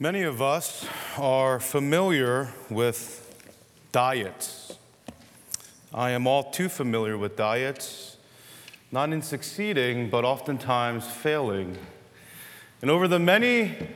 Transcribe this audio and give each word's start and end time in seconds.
Many 0.00 0.22
of 0.22 0.40
us 0.40 0.86
are 1.16 1.58
familiar 1.58 2.52
with 2.70 3.36
diets. 3.90 4.76
I 5.92 6.10
am 6.10 6.24
all 6.24 6.52
too 6.52 6.68
familiar 6.68 7.18
with 7.18 7.36
diets, 7.36 8.16
not 8.92 9.12
in 9.12 9.22
succeeding, 9.22 10.08
but 10.08 10.24
oftentimes 10.24 11.04
failing. 11.10 11.76
And 12.80 12.92
over 12.92 13.08
the 13.08 13.18
many 13.18 13.88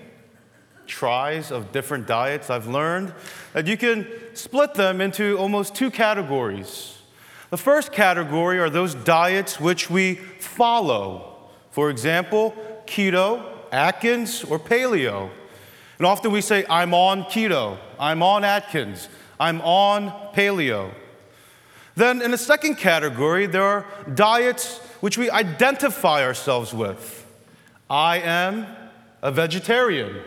tries 0.88 1.52
of 1.52 1.70
different 1.70 2.08
diets, 2.08 2.50
I've 2.50 2.66
learned 2.66 3.14
that 3.52 3.68
you 3.68 3.76
can 3.76 4.08
split 4.34 4.74
them 4.74 5.00
into 5.00 5.38
almost 5.38 5.76
two 5.76 5.92
categories. 5.92 6.98
The 7.50 7.58
first 7.58 7.92
category 7.92 8.58
are 8.58 8.70
those 8.70 8.96
diets 8.96 9.60
which 9.60 9.88
we 9.88 10.16
follow. 10.16 11.36
For 11.70 11.90
example, 11.90 12.56
keto, 12.86 13.46
Atkins, 13.70 14.42
or 14.42 14.58
paleo. 14.58 15.30
And 15.98 16.06
often 16.06 16.32
we 16.32 16.40
say, 16.40 16.64
I'm 16.68 16.94
on 16.94 17.24
keto, 17.24 17.78
I'm 17.98 18.22
on 18.22 18.44
Atkins, 18.44 19.08
I'm 19.38 19.60
on 19.60 20.10
paleo. 20.34 20.92
Then, 21.94 22.22
in 22.22 22.30
the 22.30 22.38
second 22.38 22.76
category, 22.76 23.46
there 23.46 23.62
are 23.62 23.86
diets 24.14 24.78
which 25.00 25.18
we 25.18 25.30
identify 25.30 26.24
ourselves 26.24 26.72
with. 26.72 27.26
I 27.90 28.18
am 28.18 28.66
a 29.20 29.30
vegetarian. 29.30 30.22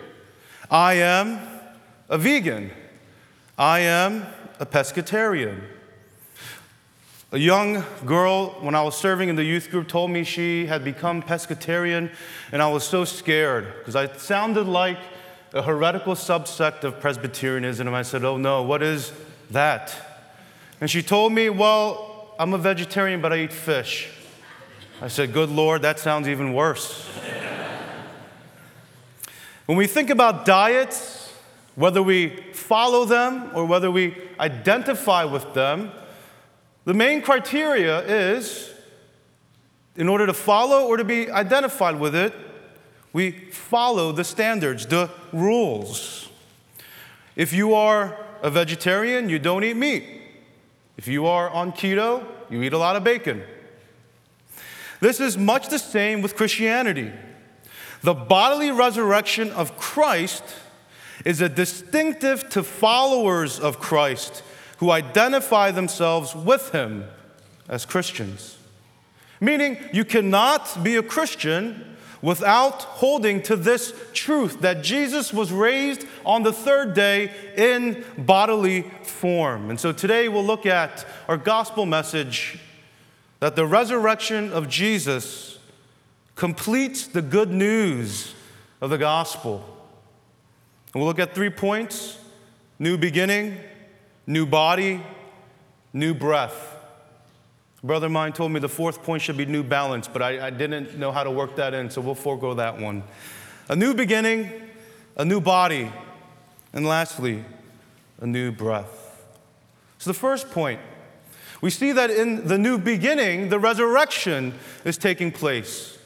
I 0.70 0.96
am 0.96 1.40
a 2.08 2.18
vegan. 2.18 2.72
I 3.58 3.80
am 3.80 4.26
a 4.60 4.66
pescatarian. 4.66 5.62
A 7.32 7.40
young 7.40 7.84
girl, 8.06 8.52
when 8.62 8.76
I 8.76 8.84
was 8.84 8.96
serving 8.96 9.30
in 9.30 9.36
the 9.36 9.44
youth 9.44 9.72
group, 9.72 9.88
told 9.88 10.12
me 10.12 10.24
she 10.24 10.68
had 10.68 10.84
become 10.84 11.22
pescatarian, 11.22 12.12
and 12.52 12.62
I 12.62 12.70
was 12.70 12.84
so 12.84 13.04
scared 13.04 13.74
because 13.80 13.96
I 13.96 14.08
sounded 14.16 14.68
like 14.68 15.00
a 15.56 15.62
heretical 15.62 16.16
subsect 16.16 16.84
of 16.84 17.00
Presbyterianism. 17.00 17.88
And 17.88 17.96
I 17.96 18.02
said, 18.02 18.26
Oh 18.26 18.36
no, 18.36 18.62
what 18.62 18.84
is 18.84 19.14
that? 19.52 19.96
And 20.82 20.92
she 20.92 21.02
told 21.02 21.32
me, 21.32 21.50
Well, 21.50 22.36
I'm 22.38 22.54
a 22.54 22.58
vegetarian, 22.58 23.22
but 23.22 23.32
I 23.32 23.38
eat 23.38 23.54
fish. 23.54 24.10
I 25.02 25.08
said, 25.08 25.32
Good 25.32 25.50
Lord, 25.50 25.82
that 25.84 25.98
sounds 25.98 26.28
even 26.28 26.54
worse. 26.54 27.08
when 29.66 29.78
we 29.78 29.88
think 29.88 30.10
about 30.10 30.46
diets, 30.46 31.34
whether 31.76 32.04
we 32.04 32.36
follow 32.52 33.06
them 33.06 33.50
or 33.56 33.64
whether 33.64 33.90
we 33.90 34.14
identify 34.38 35.24
with 35.24 35.54
them, 35.54 35.90
the 36.84 36.94
main 36.94 37.22
criteria 37.22 38.02
is 38.02 38.74
in 39.96 40.10
order 40.10 40.26
to 40.26 40.34
follow 40.34 40.86
or 40.86 40.98
to 40.98 41.06
be 41.06 41.32
identified 41.32 41.98
with 41.98 42.14
it, 42.14 42.34
we 43.16 43.32
follow 43.32 44.12
the 44.12 44.26
standards, 44.26 44.88
the 44.88 45.10
rules. 45.32 46.28
If 47.38 47.54
you 47.54 47.74
are 47.74 48.18
a 48.42 48.50
vegetarian, 48.50 49.30
you 49.30 49.40
don't 49.40 49.64
eat 49.64 49.78
meat. 49.78 50.04
If 50.98 51.08
you 51.08 51.26
are 51.26 51.50
on 51.50 51.72
keto, 51.72 52.26
you 52.50 52.62
eat 52.62 52.74
a 52.74 52.78
lot 52.78 52.98
of 52.98 53.06
bacon. 53.06 53.42
This 55.00 55.22
is 55.22 55.38
much 55.38 55.70
the 55.70 55.80
same 55.80 56.22
with 56.22 56.36
Christianity. 56.36 57.14
The 58.02 58.14
bodily 58.14 58.72
resurrection 58.72 59.50
of 59.52 59.78
Christ 59.78 60.44
is 61.24 61.40
a 61.40 61.48
distinctive 61.48 62.50
to 62.50 62.64
followers 62.64 63.62
of 63.62 63.80
Christ 63.80 64.44
who 64.80 64.92
identify 64.92 65.72
themselves 65.72 66.36
with 66.36 66.72
him 66.72 67.06
as 67.70 67.86
Christians. 67.86 68.58
Meaning, 69.40 69.78
you 69.94 70.04
cannot 70.04 70.84
be 70.84 70.98
a 70.98 71.04
Christian 71.04 71.95
without 72.26 72.82
holding 72.82 73.40
to 73.40 73.56
this 73.56 73.94
truth 74.12 74.62
that 74.62 74.82
Jesus 74.82 75.32
was 75.32 75.52
raised 75.52 76.08
on 76.26 76.42
the 76.42 76.52
third 76.52 76.96
day 76.96 77.32
in 77.56 78.04
bodily 78.18 78.82
form. 79.04 79.70
And 79.70 79.80
so 79.80 79.92
today 79.92 80.28
we'll 80.28 80.44
look 80.44 80.66
at 80.66 81.06
our 81.28 81.38
gospel 81.38 81.86
message 81.86 82.58
that 83.42 83.56
the 83.56 83.68
resurrection 83.68 84.52
of 84.52 84.68
Jesus 84.68 85.60
completes 86.34 87.06
the 87.06 87.22
good 87.22 87.52
news 87.52 88.34
of 88.82 88.90
the 88.90 88.98
gospel. 88.98 89.64
And 90.96 90.96
we'll 90.96 91.06
look 91.06 91.20
at 91.20 91.36
three 91.36 91.52
points 91.52 92.18
new 92.80 92.98
beginning, 92.98 93.56
new 94.26 94.48
body, 94.48 95.04
new 95.94 96.16
breath 96.16 96.75
brother 97.86 98.10
mine 98.10 98.34
told 98.34 98.52
me 98.52 98.60
the 98.60 98.68
fourth 98.68 99.04
point 99.04 99.22
should 99.22 99.38
be 99.38 99.46
new 99.46 99.64
balance, 99.64 100.08
but 100.08 100.22
I, 100.22 100.48
I 100.48 100.50
didn't 100.50 100.98
know 100.98 101.12
how 101.12 101.24
to 101.24 101.30
work 101.30 101.56
that 101.58 101.74
in, 101.74 101.90
so 101.90 102.02
we'll 102.02 102.16
forego 102.16 102.56
that 102.56 102.80
one. 102.80 103.04
A 103.70 103.76
new 103.76 103.94
beginning, 103.94 104.52
a 105.16 105.24
new 105.24 105.40
body, 105.40 105.92
and 106.74 106.86
lastly, 106.86 107.46
a 108.20 108.28
new 108.28 108.52
breath. 108.52 109.24
So, 110.00 110.10
the 110.10 110.16
first 110.16 110.50
point, 110.52 110.80
we 111.62 111.70
see 111.70 111.92
that 111.92 112.10
in 112.10 112.48
the 112.48 112.58
new 112.58 112.78
beginning, 112.78 113.50
the 113.50 113.60
resurrection 113.60 114.56
is 114.84 114.98
taking 114.98 115.32
place. 115.32 115.98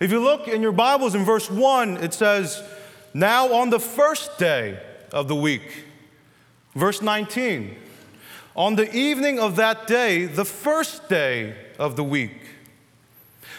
If 0.00 0.10
you 0.10 0.20
look 0.20 0.48
in 0.48 0.62
your 0.62 0.72
Bibles 0.72 1.14
in 1.14 1.24
verse 1.24 1.50
1, 1.50 1.98
it 1.98 2.14
says, 2.14 2.62
Now 3.14 3.52
on 3.54 3.70
the 3.70 3.80
first 3.80 4.38
day 4.38 4.80
of 5.12 5.28
the 5.28 5.36
week. 5.36 5.86
Verse 6.74 7.02
19, 7.02 7.76
on 8.54 8.76
the 8.76 8.94
evening 8.94 9.38
of 9.38 9.56
that 9.56 9.86
day, 9.86 10.26
the 10.26 10.44
first 10.44 11.08
day 11.08 11.54
of 11.78 11.96
the 11.96 12.04
week. 12.04 12.36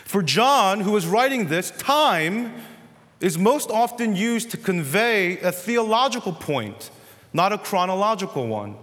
For 0.06 0.22
John, 0.22 0.82
who 0.82 0.96
is 0.96 1.08
writing 1.08 1.48
this, 1.48 1.72
time 1.72 2.54
is 3.20 3.38
most 3.38 3.72
often 3.72 4.16
used 4.16 4.52
to 4.52 4.58
convey 4.58 5.40
a 5.40 5.52
theological 5.52 6.34
point, 6.34 6.92
not 7.32 7.52
a 7.52 7.58
chronological 7.58 8.48
one. 8.48 8.76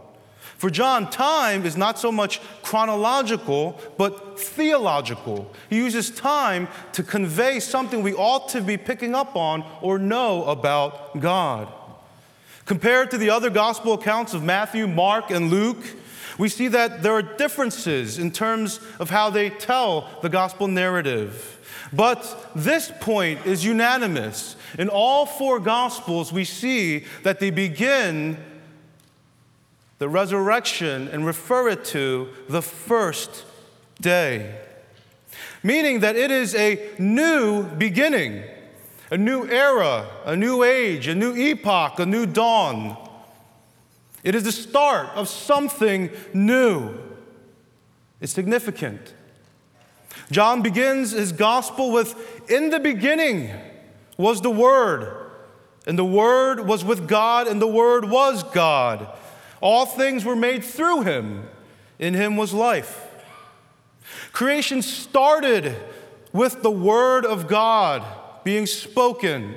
For 0.56 0.68
John, 0.68 1.08
time 1.08 1.64
is 1.64 1.76
not 1.76 1.98
so 1.98 2.10
much 2.10 2.40
chronological, 2.62 3.80
but 3.96 4.38
theological. 4.38 5.50
He 5.70 5.76
uses 5.76 6.10
time 6.10 6.68
to 6.92 7.02
convey 7.02 7.60
something 7.60 8.02
we 8.02 8.12
ought 8.14 8.48
to 8.50 8.60
be 8.60 8.76
picking 8.76 9.14
up 9.14 9.36
on 9.36 9.64
or 9.80 9.98
know 9.98 10.44
about 10.44 11.18
God. 11.20 11.72
Compared 12.70 13.10
to 13.10 13.18
the 13.18 13.30
other 13.30 13.50
gospel 13.50 13.94
accounts 13.94 14.32
of 14.32 14.44
Matthew, 14.44 14.86
Mark, 14.86 15.32
and 15.32 15.50
Luke, 15.50 15.84
we 16.38 16.48
see 16.48 16.68
that 16.68 17.02
there 17.02 17.12
are 17.14 17.20
differences 17.20 18.16
in 18.16 18.30
terms 18.30 18.78
of 19.00 19.10
how 19.10 19.28
they 19.28 19.50
tell 19.50 20.08
the 20.22 20.28
gospel 20.28 20.68
narrative. 20.68 21.58
But 21.92 22.52
this 22.54 22.92
point 23.00 23.44
is 23.44 23.64
unanimous. 23.64 24.54
In 24.78 24.88
all 24.88 25.26
four 25.26 25.58
gospels, 25.58 26.32
we 26.32 26.44
see 26.44 27.06
that 27.24 27.40
they 27.40 27.50
begin 27.50 28.36
the 29.98 30.08
resurrection 30.08 31.08
and 31.08 31.26
refer 31.26 31.70
it 31.70 31.84
to 31.86 32.28
the 32.48 32.62
first 32.62 33.46
day, 34.00 34.60
meaning 35.64 35.98
that 35.98 36.14
it 36.14 36.30
is 36.30 36.54
a 36.54 36.92
new 37.00 37.64
beginning, 37.64 38.44
a 39.10 39.18
new 39.18 39.44
era, 39.46 40.08
a 40.24 40.36
new 40.36 40.62
age, 40.62 41.08
a 41.08 41.14
new 41.14 41.34
epoch, 41.34 41.98
a 41.98 42.06
new 42.06 42.26
dawn. 42.26 42.96
It 44.22 44.34
is 44.34 44.44
the 44.44 44.52
start 44.52 45.08
of 45.14 45.28
something 45.28 46.10
new. 46.32 46.96
It's 48.20 48.32
significant. 48.32 49.14
John 50.30 50.62
begins 50.62 51.10
his 51.10 51.32
gospel 51.32 51.90
with 51.90 52.48
In 52.48 52.70
the 52.70 52.78
beginning 52.78 53.50
was 54.16 54.42
the 54.42 54.50
Word, 54.50 55.12
and 55.86 55.98
the 55.98 56.04
Word 56.04 56.66
was 56.66 56.84
with 56.84 57.08
God, 57.08 57.48
and 57.48 57.60
the 57.60 57.66
Word 57.66 58.04
was 58.04 58.44
God. 58.44 59.08
All 59.60 59.86
things 59.86 60.24
were 60.24 60.36
made 60.36 60.62
through 60.62 61.02
him, 61.02 61.48
in 61.98 62.14
him 62.14 62.36
was 62.36 62.52
life. 62.52 63.08
Creation 64.32 64.82
started 64.82 65.74
with 66.32 66.62
the 66.62 66.70
Word 66.70 67.24
of 67.24 67.48
God 67.48 68.04
being 68.44 68.66
spoken, 68.66 69.54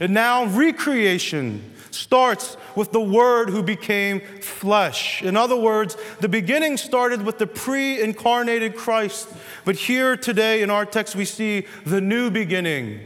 and 0.00 0.12
now 0.12 0.46
recreation 0.46 1.74
starts 1.90 2.56
with 2.74 2.92
the 2.92 3.00
Word 3.00 3.48
who 3.48 3.62
became 3.62 4.20
flesh. 4.40 5.22
In 5.22 5.36
other 5.36 5.56
words, 5.56 5.96
the 6.20 6.28
beginning 6.28 6.76
started 6.76 7.22
with 7.22 7.38
the 7.38 7.46
pre 7.46 8.00
incarnated 8.00 8.76
Christ. 8.76 9.28
But 9.64 9.76
here 9.76 10.16
today 10.16 10.62
in 10.62 10.70
our 10.70 10.84
text, 10.84 11.16
we 11.16 11.24
see 11.24 11.66
the 11.84 12.00
new 12.00 12.30
beginning 12.30 13.00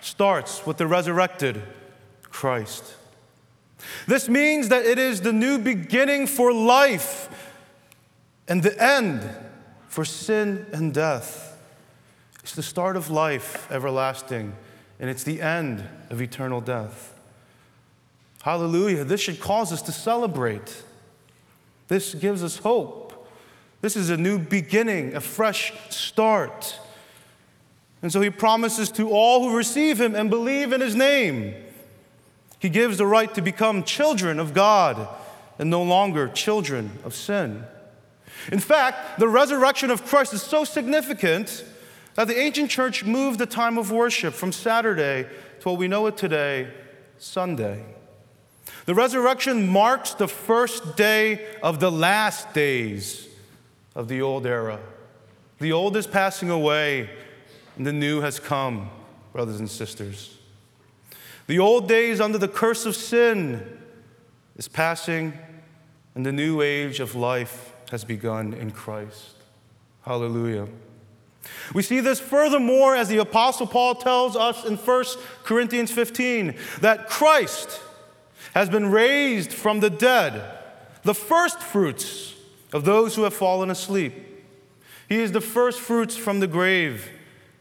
starts 0.00 0.66
with 0.66 0.78
the 0.78 0.86
resurrected 0.86 1.62
Christ. 2.22 2.94
This 4.06 4.28
means 4.28 4.68
that 4.68 4.84
it 4.84 4.98
is 4.98 5.20
the 5.20 5.32
new 5.32 5.58
beginning 5.58 6.26
for 6.26 6.52
life 6.52 7.28
and 8.48 8.62
the 8.62 8.80
end 8.82 9.28
for 9.88 10.04
sin 10.04 10.66
and 10.72 10.92
death. 10.92 11.45
It's 12.46 12.54
the 12.54 12.62
start 12.62 12.96
of 12.96 13.10
life 13.10 13.66
everlasting, 13.72 14.54
and 15.00 15.10
it's 15.10 15.24
the 15.24 15.42
end 15.42 15.82
of 16.10 16.22
eternal 16.22 16.60
death. 16.60 17.12
Hallelujah. 18.42 19.02
This 19.02 19.20
should 19.20 19.40
cause 19.40 19.72
us 19.72 19.82
to 19.82 19.90
celebrate. 19.90 20.84
This 21.88 22.14
gives 22.14 22.44
us 22.44 22.58
hope. 22.58 23.28
This 23.80 23.96
is 23.96 24.10
a 24.10 24.16
new 24.16 24.38
beginning, 24.38 25.16
a 25.16 25.20
fresh 25.20 25.72
start. 25.90 26.78
And 28.00 28.12
so 28.12 28.20
he 28.20 28.30
promises 28.30 28.92
to 28.92 29.10
all 29.10 29.48
who 29.48 29.56
receive 29.56 30.00
him 30.00 30.14
and 30.14 30.30
believe 30.30 30.72
in 30.72 30.80
his 30.80 30.94
name 30.94 31.52
He 32.60 32.68
gives 32.68 32.96
the 32.98 33.06
right 33.06 33.34
to 33.34 33.42
become 33.42 33.82
children 33.82 34.38
of 34.38 34.54
God 34.54 35.08
and 35.58 35.68
no 35.68 35.82
longer 35.82 36.28
children 36.28 37.00
of 37.02 37.12
sin. 37.12 37.64
In 38.52 38.60
fact, 38.60 39.18
the 39.18 39.26
resurrection 39.26 39.90
of 39.90 40.06
Christ 40.06 40.32
is 40.32 40.42
so 40.42 40.62
significant 40.62 41.64
that 42.16 42.26
the 42.26 42.38
ancient 42.38 42.70
church 42.70 43.04
moved 43.04 43.38
the 43.38 43.46
time 43.46 43.78
of 43.78 43.92
worship 43.92 44.34
from 44.34 44.50
Saturday 44.50 45.26
to 45.60 45.68
what 45.68 45.78
we 45.78 45.86
know 45.86 46.06
it 46.06 46.16
today, 46.16 46.68
Sunday. 47.18 47.84
The 48.86 48.94
resurrection 48.94 49.68
marks 49.68 50.14
the 50.14 50.28
first 50.28 50.96
day 50.96 51.46
of 51.62 51.78
the 51.78 51.90
last 51.90 52.52
days 52.54 53.28
of 53.94 54.08
the 54.08 54.22
old 54.22 54.46
era. 54.46 54.80
The 55.58 55.72
old 55.72 55.96
is 55.96 56.06
passing 56.06 56.50
away, 56.50 57.10
and 57.76 57.86
the 57.86 57.92
new 57.92 58.20
has 58.20 58.40
come, 58.40 58.90
brothers 59.32 59.58
and 59.58 59.70
sisters. 59.70 60.38
The 61.46 61.58
old 61.58 61.86
days 61.86 62.20
under 62.20 62.38
the 62.38 62.48
curse 62.48 62.86
of 62.86 62.96
sin 62.96 63.78
is 64.56 64.68
passing, 64.68 65.34
and 66.14 66.24
the 66.24 66.32
new 66.32 66.62
age 66.62 66.98
of 66.98 67.14
life 67.14 67.72
has 67.90 68.04
begun 68.04 68.54
in 68.54 68.70
Christ. 68.70 69.34
Hallelujah. 70.02 70.66
We 71.74 71.82
see 71.82 72.00
this 72.00 72.20
furthermore 72.20 72.94
as 72.96 73.08
the 73.08 73.18
Apostle 73.18 73.66
Paul 73.66 73.94
tells 73.96 74.36
us 74.36 74.64
in 74.64 74.76
1 74.76 75.04
Corinthians 75.44 75.90
15 75.90 76.56
that 76.80 77.08
Christ 77.08 77.80
has 78.54 78.70
been 78.70 78.90
raised 78.90 79.52
from 79.52 79.80
the 79.80 79.90
dead, 79.90 80.42
the 81.02 81.14
first 81.14 81.60
fruits 81.60 82.34
of 82.72 82.84
those 82.84 83.14
who 83.14 83.24
have 83.24 83.34
fallen 83.34 83.70
asleep. 83.70 84.14
He 85.08 85.20
is 85.20 85.32
the 85.32 85.40
first 85.40 85.80
fruits 85.80 86.16
from 86.16 86.40
the 86.40 86.46
grave, 86.46 87.10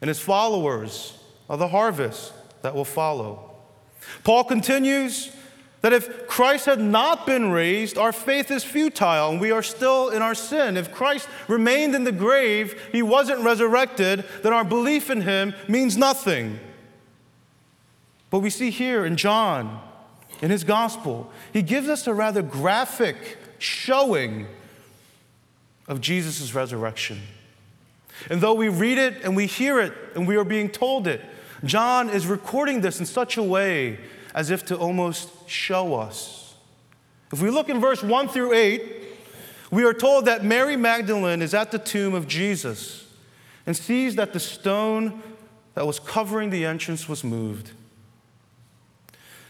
and 0.01 0.07
his 0.07 0.19
followers 0.19 1.17
are 1.49 1.57
the 1.57 1.67
harvest 1.67 2.33
that 2.61 2.75
will 2.75 2.85
follow. 2.85 3.51
Paul 4.23 4.43
continues 4.43 5.31
that 5.85 5.93
if 5.93 6.25
Christ 6.25 6.65
had 6.65 6.81
not 6.81 7.27
been 7.27 7.51
raised, 7.51 7.95
our 7.95 8.11
faith 8.11 8.49
is 8.49 8.63
futile 8.63 9.29
and 9.29 9.39
we 9.39 9.51
are 9.51 9.61
still 9.61 10.09
in 10.09 10.23
our 10.23 10.33
sin. 10.33 10.77
If 10.77 10.91
Christ 10.91 11.29
remained 11.47 11.93
in 11.93 12.05
the 12.05 12.11
grave, 12.11 12.89
he 12.91 13.03
wasn't 13.03 13.43
resurrected, 13.43 14.25
then 14.41 14.51
our 14.51 14.63
belief 14.63 15.11
in 15.11 15.21
him 15.21 15.53
means 15.67 15.95
nothing. 15.95 16.59
But 18.31 18.39
we 18.39 18.49
see 18.49 18.71
here 18.71 19.05
in 19.05 19.15
John, 19.15 19.79
in 20.41 20.49
his 20.49 20.63
gospel, 20.63 21.31
he 21.53 21.61
gives 21.61 21.87
us 21.87 22.07
a 22.07 22.15
rather 22.15 22.41
graphic 22.41 23.37
showing 23.59 24.47
of 25.87 26.01
Jesus' 26.01 26.55
resurrection. 26.55 27.21
And 28.31 28.41
though 28.41 28.55
we 28.55 28.69
read 28.69 28.97
it 28.97 29.21
and 29.23 29.35
we 29.35 29.45
hear 29.45 29.79
it 29.79 29.93
and 30.15 30.27
we 30.27 30.35
are 30.35 30.43
being 30.43 30.69
told 30.69 31.05
it, 31.05 31.21
John 31.63 32.09
is 32.09 32.25
recording 32.25 32.81
this 32.81 32.99
in 32.99 33.05
such 33.05 33.37
a 33.37 33.43
way 33.43 33.99
as 34.33 34.49
if 34.49 34.65
to 34.65 34.75
almost 34.75 35.29
show 35.47 35.95
us. 35.95 36.55
If 37.31 37.41
we 37.41 37.49
look 37.49 37.69
in 37.69 37.79
verse 37.81 38.03
1 38.03 38.27
through 38.29 38.53
8, 38.53 38.83
we 39.71 39.83
are 39.83 39.93
told 39.93 40.25
that 40.25 40.43
Mary 40.43 40.77
Magdalene 40.77 41.41
is 41.41 41.53
at 41.53 41.71
the 41.71 41.79
tomb 41.79 42.13
of 42.13 42.27
Jesus 42.27 43.07
and 43.65 43.75
sees 43.75 44.15
that 44.15 44.33
the 44.33 44.39
stone 44.39 45.21
that 45.73 45.85
was 45.85 45.99
covering 45.99 46.49
the 46.49 46.65
entrance 46.65 47.09
was 47.09 47.23
moved. 47.23 47.71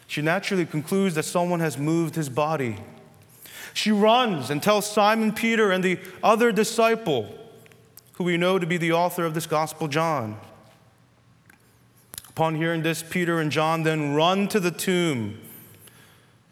She 0.07 0.21
naturally 0.21 0.65
concludes 0.65 1.15
that 1.15 1.23
someone 1.23 1.59
has 1.59 1.77
moved 1.77 2.15
his 2.15 2.29
body. 2.29 2.77
She 3.73 3.91
runs 3.91 4.49
and 4.49 4.63
tells 4.63 4.89
Simon 4.89 5.33
Peter 5.33 5.71
and 5.71 5.83
the 5.83 5.99
other 6.23 6.51
disciple, 6.51 7.35
who 8.13 8.23
we 8.23 8.37
know 8.37 8.57
to 8.57 8.65
be 8.65 8.77
the 8.77 8.93
author 8.93 9.25
of 9.25 9.33
this 9.33 9.45
gospel, 9.45 9.87
John. 9.87 10.39
Upon 12.29 12.55
hearing 12.55 12.83
this, 12.83 13.03
Peter 13.03 13.39
and 13.39 13.51
John 13.51 13.83
then 13.83 14.13
run 14.13 14.47
to 14.49 14.59
the 14.59 14.71
tomb. 14.71 15.39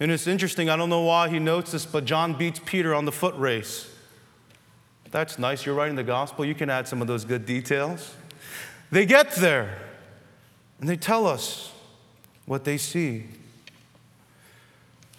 And 0.04 0.12
it's 0.12 0.28
interesting, 0.28 0.70
I 0.70 0.76
don't 0.76 0.90
know 0.90 1.04
why 1.04 1.30
he 1.30 1.40
notes 1.40 1.72
this, 1.72 1.86
but 1.86 2.04
John 2.04 2.34
beats 2.34 2.60
Peter 2.66 2.94
on 2.94 3.06
the 3.06 3.12
foot 3.14 3.36
race. 3.38 3.90
That's 5.12 5.40
nice. 5.40 5.66
You're 5.66 5.76
writing 5.76 5.96
the 5.96 6.04
gospel. 6.04 6.44
You 6.44 6.56
can 6.56 6.70
add 6.70 6.90
some 6.90 7.02
of 7.02 7.08
those 7.08 7.24
good 7.24 7.46
details. 7.46 8.14
They 8.92 9.06
get 9.06 9.32
there 9.36 9.78
and 10.82 10.90
they 10.90 10.98
tell 10.98 11.26
us 11.26 11.72
what 12.46 12.66
they 12.66 12.76
see. 12.76 13.28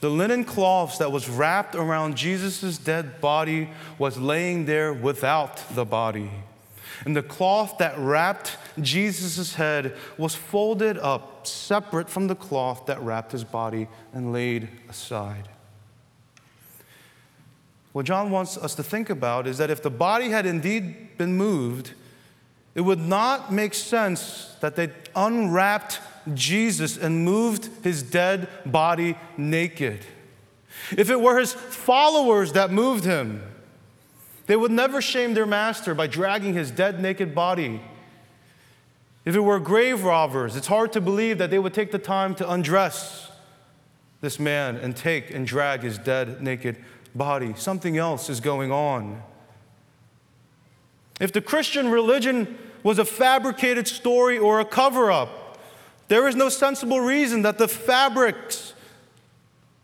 The 0.03 0.11
linen 0.11 0.45
cloths 0.45 0.99
that 0.99 1.11
was 1.11 1.31
wrapped 1.31 1.75
around 1.75 2.19
Jesus' 2.19 2.77
dead 2.77 3.23
body 3.23 3.71
was 3.97 4.19
laying 4.19 4.67
there 4.67 4.93
without 4.93 5.63
the 5.75 5.87
body. 5.87 6.31
And 7.05 7.17
the 7.17 7.23
cloth 7.23 7.79
that 7.79 7.99
wrapped 7.99 8.57
Jesus' 8.81 9.55
head 9.55 9.97
was 10.17 10.35
folded 10.35 10.99
up, 10.99 11.47
separate 11.47 12.09
from 12.09 12.27
the 12.27 12.35
cloth 12.35 12.87
that 12.87 13.01
wrapped 13.03 13.33
his 13.33 13.45
body 13.45 13.89
and 14.13 14.33
laid 14.33 14.69
aside. 14.89 15.49
What 17.93 18.07
John 18.07 18.31
wants 18.31 18.57
us 18.57 18.75
to 18.75 18.83
think 18.83 19.09
about 19.09 19.47
is 19.47 19.59
that 19.59 19.71
if 19.71 19.83
the 19.83 19.91
body 19.91 20.31
had 20.31 20.47
indeed 20.47 21.17
been 21.17 21.37
moved, 21.37 21.93
it 22.75 22.81
would 22.81 22.99
not 22.99 23.53
make 23.53 23.73
sense 23.73 24.57
that 24.61 24.75
they 24.75 24.91
unwrapped 25.15 26.01
Jesus 26.35 26.97
and 26.97 27.25
moved 27.25 27.71
his 27.85 28.03
dead 28.03 28.49
body 28.67 29.17
naked. 29.37 30.01
If 30.97 31.09
it 31.09 31.21
were 31.21 31.39
his 31.39 31.53
followers 31.53 32.53
that 32.53 32.73
moved 32.73 33.05
him, 33.05 33.43
they 34.47 34.57
would 34.57 34.71
never 34.71 35.01
shame 35.01 35.35
their 35.35 35.47
master 35.47 35.95
by 35.95 36.07
dragging 36.07 36.55
his 36.55 36.71
dead, 36.71 37.01
naked 37.01 37.35
body. 37.35 37.81
If 39.25 39.35
it 39.35 39.41
were 39.41 39.59
grave 39.59 40.05
robbers, 40.05 40.55
it's 40.55 40.67
hard 40.67 40.93
to 40.93 41.01
believe 41.01 41.39
that 41.39 41.51
they 41.51 41.59
would 41.59 41.73
take 41.73 41.93
the 41.93 41.99
time 41.99 42.35
to 42.37 42.51
undress 42.51 43.31
this 44.21 44.39
man 44.39 44.77
and 44.77 44.95
take 44.95 45.31
and 45.31 45.47
drag 45.47 45.83
his 45.83 45.99
dead, 45.99 46.43
naked 46.43 46.77
body. 47.15 47.55
Something 47.57 47.97
else 47.97 48.29
is 48.29 48.41
going 48.41 48.71
on. 48.71 49.23
If 51.21 51.33
the 51.33 51.41
Christian 51.41 51.91
religion 51.91 52.59
was 52.83 52.99
a 52.99 53.05
fabricated 53.05 53.89
story 53.89 54.39
or 54.39 54.61
a 54.61 54.65
cover 54.65 55.11
up, 55.11 55.59
there 56.09 56.29
is 56.29 56.37
no 56.37 56.51
sensible 56.51 57.01
reason 57.01 57.43
that 57.43 57.57
the 57.57 57.69
fabrics 57.69 58.75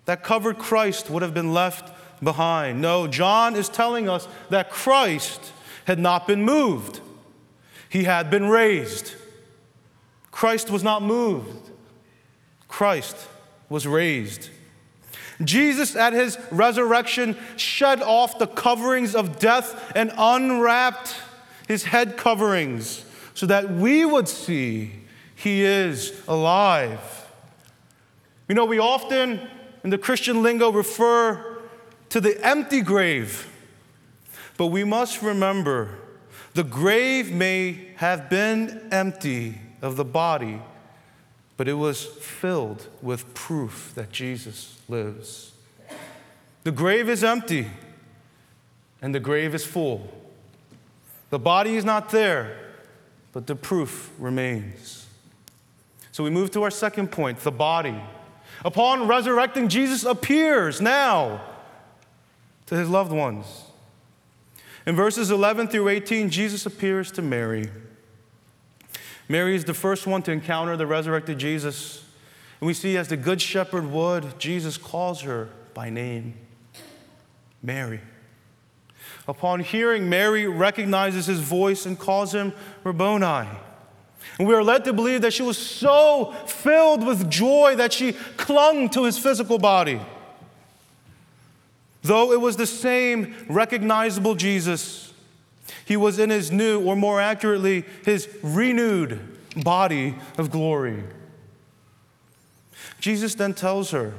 that 0.05 0.23
covered 0.23 0.59
Christ 0.59 1.09
would 1.09 1.23
have 1.23 1.33
been 1.33 1.55
left 1.55 1.95
behind. 2.22 2.81
No, 2.81 3.06
John 3.06 3.56
is 3.56 3.69
telling 3.69 4.08
us 4.08 4.28
that 4.50 4.70
Christ 4.70 5.52
had 5.84 5.99
not 5.99 6.26
been 6.26 6.43
moved, 6.43 7.00
he 7.88 8.05
had 8.05 8.31
been 8.31 8.49
raised. 8.49 9.14
Christ 10.31 10.70
was 10.70 10.82
not 10.82 11.02
moved, 11.02 11.70
Christ 12.69 13.17
was 13.69 13.87
raised. 13.87 14.50
Jesus, 15.43 15.96
at 15.96 16.12
his 16.12 16.38
resurrection, 16.50 17.37
shed 17.56 18.02
off 18.02 18.38
the 18.38 18.47
coverings 18.47 19.14
of 19.14 19.38
death 19.38 19.92
and 19.97 20.12
unwrapped 20.16 21.16
his 21.66 21.85
head 21.85 22.18
coverings 22.18 23.04
so 23.33 23.47
that 23.47 23.71
we 23.71 24.04
would 24.04 24.28
see 24.28 24.92
he 25.35 25.62
is 25.62 26.12
alive. 26.28 27.26
You 28.49 28.54
know, 28.54 28.66
we 28.66 28.78
often 28.78 29.40
in 29.83 29.90
the 29.90 29.97
Christian 29.97 30.42
lingo 30.42 30.71
refer 30.71 31.50
to 32.11 32.21
the 32.21 32.45
empty 32.45 32.83
grave, 32.83 33.49
but 34.57 34.67
we 34.67 34.85
must 34.85 35.23
remember 35.23 35.95
the 36.55 36.64
grave 36.64 37.33
may 37.33 37.93
have 37.97 38.29
been 38.29 38.88
empty 38.90 39.61
of 39.81 39.97
the 39.97 40.05
body, 40.05 40.61
but 41.57 41.69
it 41.69 41.75
was 41.75 42.05
filled 42.05 42.88
with 43.00 43.33
proof 43.35 43.93
that 43.95 44.11
Jesus 44.11 44.79
lives. 44.88 45.52
The 46.64 46.73
grave 46.73 47.09
is 47.09 47.25
empty 47.25 47.69
and 49.00 49.14
the 49.14 49.21
grave 49.21 49.55
is 49.55 49.64
full. 49.64 50.12
The 51.31 51.38
body 51.38 51.76
is 51.76 51.85
not 51.85 52.11
there, 52.11 52.57
but 53.33 53.47
the 53.47 53.55
proof 53.55 54.11
remains. 54.19 55.07
So 56.11 56.25
we 56.25 56.31
move 56.31 56.50
to 56.50 56.64
our 56.64 56.71
second 56.71 57.12
point 57.12 57.38
the 57.38 57.52
body. 57.52 57.99
Upon 58.64 59.07
resurrecting, 59.07 59.69
Jesus 59.69 60.05
appears 60.05 60.81
now 60.81 61.40
to 62.71 62.77
his 62.77 62.89
loved 62.89 63.12
ones. 63.12 63.65
In 64.87 64.97
verses 64.97 65.31
11 65.31 65.69
through 65.69 65.89
18, 65.89 66.31
Jesus 66.31 66.65
appears 66.65 67.12
to 67.12 67.21
Mary. 67.21 67.69
Mary 69.29 69.55
is 69.55 69.65
the 69.65 69.75
first 69.75 70.07
one 70.07 70.23
to 70.23 70.33
encounter 70.33 70.77
the 70.77 70.87
resurrected 70.87 71.39
Jesus. 71.39 72.05
And 72.61 72.67
we 72.69 72.73
see, 72.73 72.97
as 72.97 73.09
the 73.09 73.17
Good 73.17 73.43
Shepherd 73.43 73.91
would, 73.91 74.39
Jesus 74.39 74.79
calls 74.79 75.23
her 75.23 75.49
by 75.75 75.91
name 75.91 76.35
Mary. 77.62 78.00
Upon 79.27 79.61
hearing, 79.61 80.09
Mary 80.09 80.47
recognizes 80.47 81.27
his 81.27 81.41
voice 81.41 81.85
and 81.85 81.99
calls 81.99 82.33
him 82.33 82.53
Rabboni 82.85 83.49
and 84.39 84.49
we 84.49 84.55
are 84.55 84.65
led 84.65 84.85
to 84.85 84.93
believe 84.93 85.23
that 85.23 85.33
she 85.33 85.43
was 85.43 85.59
so 85.59 86.33
filled 86.47 87.07
with 87.07 87.31
joy 87.31 87.75
that 87.77 87.93
she 87.93 88.12
clung 88.37 88.89
to 88.91 89.05
his 89.05 89.19
physical 89.19 89.59
body. 89.59 90.00
Though 92.02 92.33
it 92.33 92.40
was 92.40 92.57
the 92.57 92.66
same 92.66 93.35
recognizable 93.49 94.35
Jesus, 94.35 95.12
he 95.85 95.97
was 95.97 96.19
in 96.19 96.30
his 96.30 96.50
new, 96.50 96.83
or 96.83 96.97
more 96.97 97.21
accurately, 97.21 97.85
his 98.04 98.28
renewed 98.42 99.21
body 99.57 100.16
of 100.38 100.50
glory. 100.50 101.04
Jesus 103.00 103.35
then 103.35 103.54
tells 103.54 103.90
her 103.90 104.14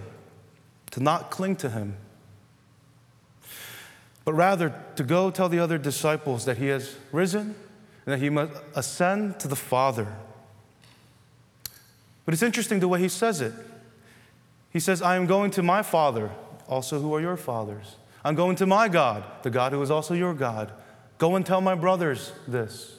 to 0.91 1.01
not 1.01 1.31
cling 1.31 1.55
to 1.57 1.69
him, 1.69 1.95
but 4.25 4.33
rather 4.33 4.73
to 4.95 5.03
go 5.03 5.31
tell 5.31 5.50
the 5.50 5.59
other 5.59 5.77
disciples 5.77 6.45
that 6.45 6.57
he 6.57 6.67
has 6.67 6.95
risen 7.11 7.55
and 8.05 8.13
that 8.13 8.19
he 8.19 8.29
must 8.29 8.53
ascend 8.75 9.39
to 9.39 9.47
the 9.47 9.55
Father. 9.55 10.07
But 12.25 12.33
it's 12.33 12.43
interesting 12.43 12.79
the 12.79 12.88
way 12.88 13.00
he 13.00 13.09
says 13.09 13.41
it. 13.41 13.53
He 14.71 14.79
says, 14.79 15.01
I 15.01 15.15
am 15.15 15.25
going 15.25 15.51
to 15.51 15.63
my 15.63 15.81
Father, 15.81 16.31
also 16.71 16.99
who 16.99 17.13
are 17.13 17.21
your 17.21 17.35
fathers. 17.35 17.97
I'm 18.23 18.33
going 18.33 18.55
to 18.55 18.65
my 18.65 18.87
God, 18.87 19.25
the 19.43 19.49
God 19.49 19.73
who 19.73 19.81
is 19.81 19.91
also 19.91 20.13
your 20.13 20.33
God. 20.33 20.71
Go 21.17 21.35
and 21.35 21.45
tell 21.45 21.59
my 21.59 21.75
brothers 21.75 22.31
this. 22.47 22.97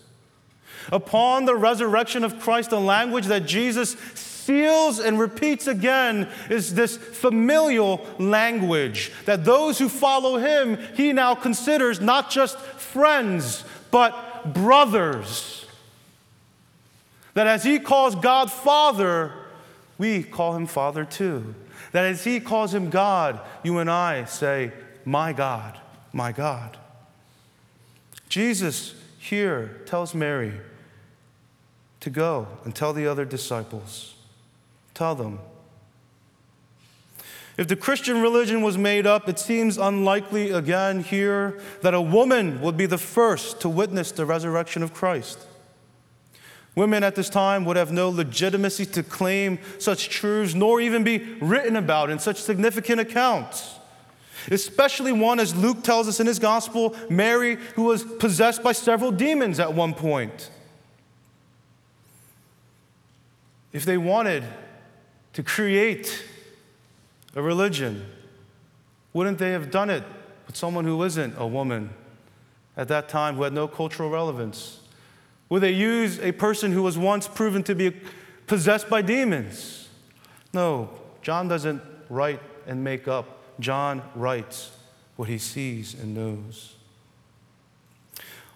Upon 0.92 1.46
the 1.46 1.56
resurrection 1.56 2.22
of 2.22 2.38
Christ, 2.38 2.70
the 2.70 2.80
language 2.80 3.26
that 3.26 3.46
Jesus 3.46 3.92
seals 4.14 4.98
and 4.98 5.18
repeats 5.18 5.66
again 5.66 6.28
is 6.50 6.74
this 6.74 6.96
familial 6.96 8.04
language 8.18 9.10
that 9.24 9.44
those 9.44 9.78
who 9.78 9.88
follow 9.88 10.36
him, 10.36 10.78
he 10.94 11.12
now 11.12 11.34
considers 11.34 12.00
not 12.00 12.30
just 12.30 12.58
friends, 12.58 13.64
but 13.90 14.52
brothers. 14.52 15.66
That 17.34 17.46
as 17.46 17.64
he 17.64 17.78
calls 17.78 18.14
God 18.16 18.52
Father, 18.52 19.32
we 19.96 20.22
call 20.22 20.54
him 20.54 20.66
Father 20.66 21.04
too. 21.04 21.54
That 21.92 22.06
as 22.06 22.24
he 22.24 22.40
calls 22.40 22.74
him 22.74 22.90
God, 22.90 23.40
you 23.62 23.78
and 23.78 23.90
I 23.90 24.24
say, 24.24 24.72
My 25.04 25.32
God, 25.32 25.78
my 26.12 26.32
God. 26.32 26.78
Jesus 28.28 28.94
here 29.18 29.82
tells 29.86 30.14
Mary 30.14 30.54
to 32.00 32.10
go 32.10 32.48
and 32.64 32.74
tell 32.74 32.92
the 32.92 33.06
other 33.06 33.24
disciples. 33.24 34.14
Tell 34.94 35.14
them. 35.14 35.38
If 37.58 37.68
the 37.68 37.76
Christian 37.76 38.22
religion 38.22 38.62
was 38.62 38.78
made 38.78 39.06
up, 39.06 39.28
it 39.28 39.38
seems 39.38 39.76
unlikely 39.76 40.50
again 40.50 41.00
here 41.00 41.60
that 41.82 41.92
a 41.92 42.00
woman 42.00 42.60
would 42.62 42.76
be 42.76 42.86
the 42.86 42.98
first 42.98 43.60
to 43.60 43.68
witness 43.68 44.10
the 44.10 44.24
resurrection 44.24 44.82
of 44.82 44.94
Christ. 44.94 45.38
Women 46.74 47.04
at 47.04 47.14
this 47.14 47.28
time 47.28 47.64
would 47.66 47.76
have 47.76 47.92
no 47.92 48.08
legitimacy 48.08 48.86
to 48.86 49.02
claim 49.02 49.58
such 49.78 50.08
truths, 50.08 50.54
nor 50.54 50.80
even 50.80 51.04
be 51.04 51.18
written 51.40 51.76
about 51.76 52.08
in 52.08 52.18
such 52.18 52.40
significant 52.40 53.00
accounts. 53.00 53.78
Especially 54.50 55.12
one, 55.12 55.38
as 55.38 55.54
Luke 55.54 55.84
tells 55.84 56.08
us 56.08 56.18
in 56.18 56.26
his 56.26 56.38
gospel, 56.38 56.96
Mary, 57.10 57.56
who 57.74 57.84
was 57.84 58.02
possessed 58.02 58.62
by 58.62 58.72
several 58.72 59.12
demons 59.12 59.60
at 59.60 59.74
one 59.74 59.92
point. 59.92 60.50
If 63.72 63.84
they 63.84 63.98
wanted 63.98 64.44
to 65.34 65.42
create 65.42 66.24
a 67.34 67.42
religion, 67.42 68.04
wouldn't 69.12 69.38
they 69.38 69.52
have 69.52 69.70
done 69.70 69.90
it 69.90 70.04
with 70.46 70.56
someone 70.56 70.84
who 70.84 71.02
isn't 71.04 71.34
a 71.36 71.46
woman 71.46 71.90
at 72.76 72.88
that 72.88 73.08
time 73.08 73.36
who 73.36 73.42
had 73.42 73.52
no 73.52 73.68
cultural 73.68 74.10
relevance? 74.10 74.81
Would 75.52 75.60
they 75.60 75.72
use 75.72 76.18
a 76.20 76.32
person 76.32 76.72
who 76.72 76.82
was 76.82 76.96
once 76.96 77.28
proven 77.28 77.62
to 77.64 77.74
be 77.74 77.94
possessed 78.46 78.88
by 78.88 79.02
demons? 79.02 79.90
No, 80.54 80.88
John 81.20 81.46
doesn't 81.46 81.82
write 82.08 82.40
and 82.66 82.82
make 82.82 83.06
up. 83.06 83.60
John 83.60 84.00
writes 84.14 84.70
what 85.16 85.28
he 85.28 85.36
sees 85.36 85.92
and 85.92 86.14
knows. 86.14 86.76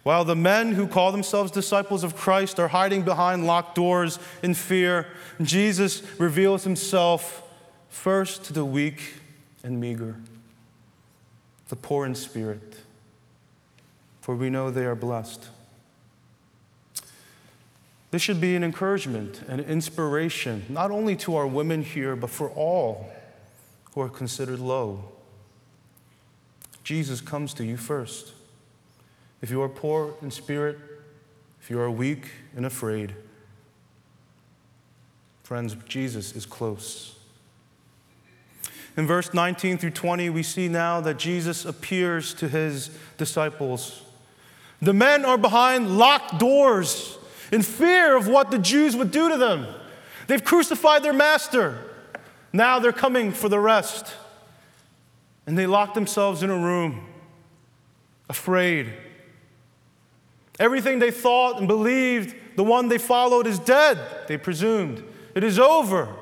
While 0.04 0.24
the 0.24 0.34
men 0.34 0.72
who 0.72 0.86
call 0.86 1.12
themselves 1.12 1.50
disciples 1.50 2.02
of 2.02 2.16
Christ 2.16 2.58
are 2.58 2.68
hiding 2.68 3.02
behind 3.02 3.46
locked 3.46 3.74
doors 3.74 4.18
in 4.42 4.54
fear, 4.54 5.06
Jesus 5.42 6.02
reveals 6.18 6.64
himself 6.64 7.42
first 7.90 8.42
to 8.44 8.54
the 8.54 8.64
weak 8.64 9.16
and 9.62 9.78
meager, 9.78 10.16
the 11.68 11.76
poor 11.76 12.06
in 12.06 12.14
spirit, 12.14 12.78
for 14.22 14.34
we 14.34 14.48
know 14.48 14.70
they 14.70 14.86
are 14.86 14.94
blessed. 14.94 15.50
This 18.16 18.22
should 18.22 18.40
be 18.40 18.56
an 18.56 18.64
encouragement 18.64 19.42
and 19.46 19.60
inspiration, 19.60 20.64
not 20.70 20.90
only 20.90 21.16
to 21.16 21.36
our 21.36 21.46
women 21.46 21.82
here, 21.82 22.16
but 22.16 22.30
for 22.30 22.48
all 22.48 23.12
who 23.92 24.00
are 24.00 24.08
considered 24.08 24.58
low. 24.58 25.04
Jesus 26.82 27.20
comes 27.20 27.52
to 27.52 27.64
you 27.66 27.76
first. 27.76 28.32
If 29.42 29.50
you 29.50 29.60
are 29.60 29.68
poor 29.68 30.14
in 30.22 30.30
spirit, 30.30 30.78
if 31.60 31.68
you 31.68 31.78
are 31.78 31.90
weak 31.90 32.30
and 32.56 32.64
afraid, 32.64 33.14
friends, 35.42 35.76
Jesus 35.86 36.34
is 36.34 36.46
close. 36.46 37.18
In 38.96 39.06
verse 39.06 39.34
19 39.34 39.76
through 39.76 39.90
20, 39.90 40.30
we 40.30 40.42
see 40.42 40.68
now 40.68 41.02
that 41.02 41.18
Jesus 41.18 41.66
appears 41.66 42.32
to 42.32 42.48
his 42.48 42.88
disciples. 43.18 44.04
The 44.80 44.94
men 44.94 45.26
are 45.26 45.36
behind 45.36 45.98
locked 45.98 46.38
doors 46.38 47.18
in 47.52 47.62
fear 47.62 48.16
of 48.16 48.28
what 48.28 48.50
the 48.50 48.58
Jews 48.58 48.96
would 48.96 49.10
do 49.10 49.28
to 49.28 49.36
them. 49.36 49.66
They've 50.26 50.42
crucified 50.42 51.02
their 51.02 51.12
master. 51.12 51.78
Now 52.52 52.78
they're 52.78 52.92
coming 52.92 53.32
for 53.32 53.48
the 53.48 53.60
rest. 53.60 54.14
And 55.46 55.56
they 55.56 55.66
lock 55.66 55.94
themselves 55.94 56.42
in 56.42 56.50
a 56.50 56.56
room, 56.56 57.06
afraid. 58.28 58.92
Everything 60.58 60.98
they 60.98 61.10
thought 61.10 61.58
and 61.58 61.68
believed, 61.68 62.34
the 62.56 62.64
one 62.64 62.88
they 62.88 62.98
followed 62.98 63.46
is 63.46 63.58
dead, 63.58 63.98
they 64.26 64.36
presumed. 64.36 65.04
It 65.34 65.44
is 65.44 65.58
over. 65.58 66.16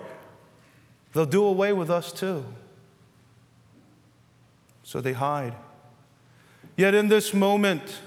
They'll 1.12 1.24
do 1.24 1.44
away 1.44 1.72
with 1.72 1.90
us 1.90 2.12
too. 2.12 2.44
So 4.82 5.00
they 5.00 5.12
hide. 5.12 5.54
Yet 6.76 6.94
in 6.94 7.08
this 7.08 7.32
moment, 7.32 8.00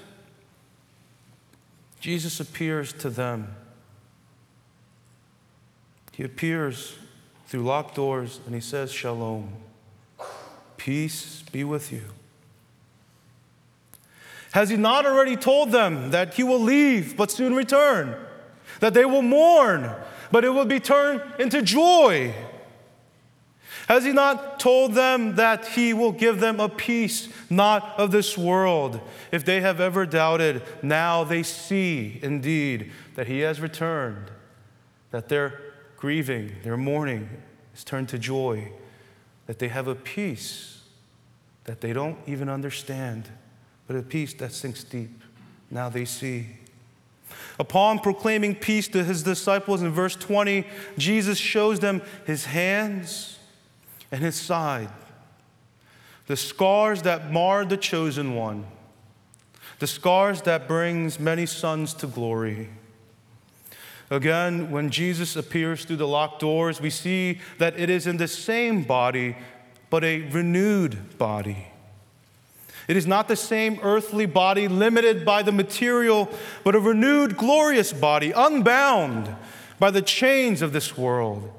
Jesus 2.00 2.40
appears 2.40 2.92
to 2.94 3.10
them. 3.10 3.54
He 6.12 6.22
appears 6.22 6.96
through 7.46 7.62
locked 7.62 7.94
doors 7.94 8.40
and 8.46 8.54
he 8.54 8.60
says, 8.60 8.92
Shalom. 8.92 9.52
Peace 10.76 11.42
be 11.52 11.64
with 11.64 11.92
you. 11.92 12.02
Has 14.52 14.70
he 14.70 14.76
not 14.76 15.06
already 15.06 15.36
told 15.36 15.72
them 15.72 16.10
that 16.10 16.34
he 16.34 16.42
will 16.42 16.60
leave 16.60 17.16
but 17.16 17.30
soon 17.30 17.54
return? 17.54 18.16
That 18.80 18.94
they 18.94 19.04
will 19.04 19.22
mourn, 19.22 19.90
but 20.30 20.44
it 20.44 20.50
will 20.50 20.64
be 20.64 20.80
turned 20.80 21.22
into 21.38 21.62
joy? 21.62 22.34
Has 23.88 24.04
he 24.04 24.12
not 24.12 24.60
told 24.60 24.92
them 24.92 25.36
that 25.36 25.68
he 25.68 25.94
will 25.94 26.12
give 26.12 26.40
them 26.40 26.60
a 26.60 26.68
peace 26.68 27.30
not 27.48 27.98
of 27.98 28.10
this 28.10 28.36
world? 28.36 29.00
If 29.32 29.46
they 29.46 29.62
have 29.62 29.80
ever 29.80 30.04
doubted, 30.04 30.62
now 30.82 31.24
they 31.24 31.42
see 31.42 32.20
indeed 32.22 32.92
that 33.14 33.28
he 33.28 33.38
has 33.40 33.62
returned, 33.62 34.30
that 35.10 35.30
their 35.30 35.58
grieving, 35.96 36.56
their 36.64 36.76
mourning 36.76 37.30
is 37.74 37.82
turned 37.82 38.10
to 38.10 38.18
joy, 38.18 38.70
that 39.46 39.58
they 39.58 39.68
have 39.68 39.88
a 39.88 39.94
peace 39.94 40.82
that 41.64 41.80
they 41.80 41.94
don't 41.94 42.18
even 42.26 42.50
understand, 42.50 43.30
but 43.86 43.96
a 43.96 44.02
peace 44.02 44.34
that 44.34 44.52
sinks 44.52 44.84
deep. 44.84 45.22
Now 45.70 45.88
they 45.88 46.04
see. 46.04 46.46
Upon 47.58 48.00
proclaiming 48.00 48.54
peace 48.54 48.86
to 48.88 49.02
his 49.02 49.22
disciples 49.22 49.80
in 49.80 49.92
verse 49.92 50.14
20, 50.14 50.66
Jesus 50.98 51.38
shows 51.38 51.80
them 51.80 52.02
his 52.26 52.44
hands 52.44 53.37
and 54.10 54.22
his 54.22 54.34
side, 54.34 54.90
the 56.26 56.36
scars 56.36 57.02
that 57.02 57.32
marred 57.32 57.68
the 57.68 57.76
chosen 57.76 58.34
one, 58.34 58.66
the 59.78 59.86
scars 59.86 60.42
that 60.42 60.66
brings 60.66 61.20
many 61.20 61.46
sons 61.46 61.94
to 61.94 62.06
glory. 62.06 62.70
Again, 64.10 64.70
when 64.70 64.90
Jesus 64.90 65.36
appears 65.36 65.84
through 65.84 65.96
the 65.96 66.08
locked 66.08 66.40
doors, 66.40 66.80
we 66.80 66.90
see 66.90 67.40
that 67.58 67.78
it 67.78 67.90
is 67.90 68.06
in 68.06 68.16
the 68.16 68.28
same 68.28 68.82
body, 68.82 69.36
but 69.90 70.02
a 70.02 70.22
renewed 70.30 71.18
body. 71.18 71.68
It 72.88 72.96
is 72.96 73.06
not 73.06 73.28
the 73.28 73.36
same 73.36 73.78
earthly 73.82 74.24
body 74.24 74.66
limited 74.66 75.24
by 75.26 75.42
the 75.42 75.52
material, 75.52 76.30
but 76.64 76.74
a 76.74 76.80
renewed, 76.80 77.36
glorious 77.36 77.92
body, 77.92 78.32
unbound 78.32 79.36
by 79.78 79.90
the 79.90 80.00
chains 80.00 80.62
of 80.62 80.72
this 80.72 80.96
world. 80.96 81.52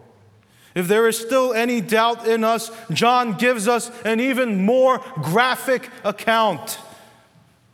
If 0.79 0.87
there 0.87 1.09
is 1.09 1.17
still 1.17 1.53
any 1.53 1.81
doubt 1.81 2.25
in 2.25 2.45
us, 2.45 2.71
John 2.91 3.33
gives 3.33 3.67
us 3.67 3.91
an 4.05 4.21
even 4.21 4.63
more 4.63 4.99
graphic 5.21 5.89
account. 6.05 6.79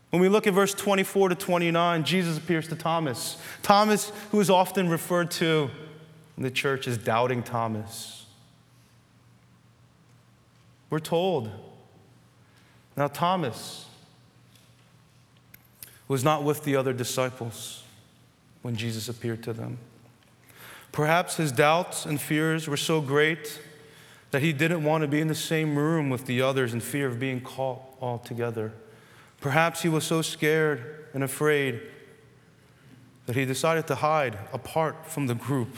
When 0.10 0.24
we 0.24 0.28
look 0.28 0.48
at 0.48 0.56
verse 0.56 0.74
24 0.74 1.30
to 1.30 1.36
29, 1.36 2.04
Jesus 2.04 2.36
appears 2.36 2.68
to 2.70 2.76
Thomas. 2.76 3.38
Thomas, 3.62 4.12
who 4.32 4.40
is 4.40 4.50
often 4.50 4.90
referred 4.90 5.30
to 5.32 5.70
in 6.36 6.42
the 6.42 6.50
church 6.50 6.88
as 6.88 6.98
doubting 6.98 7.44
Thomas. 7.44 8.26
We're 10.90 10.98
told. 10.98 11.52
Now, 12.98 13.08
Thomas 13.08 13.86
was 16.08 16.24
not 16.24 16.44
with 16.44 16.64
the 16.64 16.76
other 16.76 16.92
disciples 16.92 17.84
when 18.64 18.76
Jesus 18.76 19.08
appeared 19.10 19.44
to 19.44 19.54
them. 19.54 19.78
Perhaps 20.96 21.36
his 21.36 21.52
doubts 21.52 22.06
and 22.06 22.22
fears 22.22 22.70
were 22.70 22.78
so 22.78 23.02
great 23.02 23.60
that 24.32 24.42
he 24.42 24.54
didn't 24.54 24.82
want 24.82 25.02
to 25.02 25.10
be 25.10 25.20
in 25.20 25.28
the 25.28 25.36
same 25.36 25.78
room 25.78 26.10
with 26.10 26.26
the 26.26 26.42
others 26.42 26.74
in 26.74 26.80
fear 26.80 27.06
of 27.08 27.20
being 27.20 27.42
caught 27.42 27.82
all 28.00 28.18
together. 28.18 28.72
Perhaps 29.42 29.82
he 29.82 29.90
was 29.90 30.06
so 30.06 30.22
scared 30.22 31.10
and 31.14 31.22
afraid 31.22 31.82
that 33.26 33.36
he 33.36 33.44
decided 33.44 33.88
to 33.88 33.96
hide 33.96 34.40
apart 34.54 35.06
from 35.06 35.28
the 35.28 35.36
group. 35.36 35.76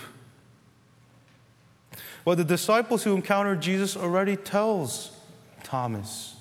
Well, 2.24 2.36
the 2.36 2.44
disciples 2.44 3.04
who 3.04 3.16
encountered 3.16 3.60
Jesus 3.60 3.98
already 3.98 4.36
tells 4.36 5.18
Thomas. 5.64 6.36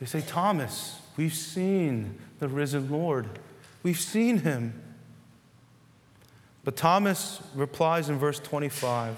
They 0.00 0.06
say, 0.06 0.20
Thomas, 0.20 1.00
we've 1.16 1.32
seen 1.32 2.18
the 2.40 2.48
risen 2.48 2.90
Lord. 2.90 3.38
We've 3.82 3.98
seen 3.98 4.40
him. 4.40 4.82
But 6.66 6.74
Thomas 6.74 7.40
replies 7.54 8.08
in 8.08 8.18
verse 8.18 8.40
25 8.40 9.16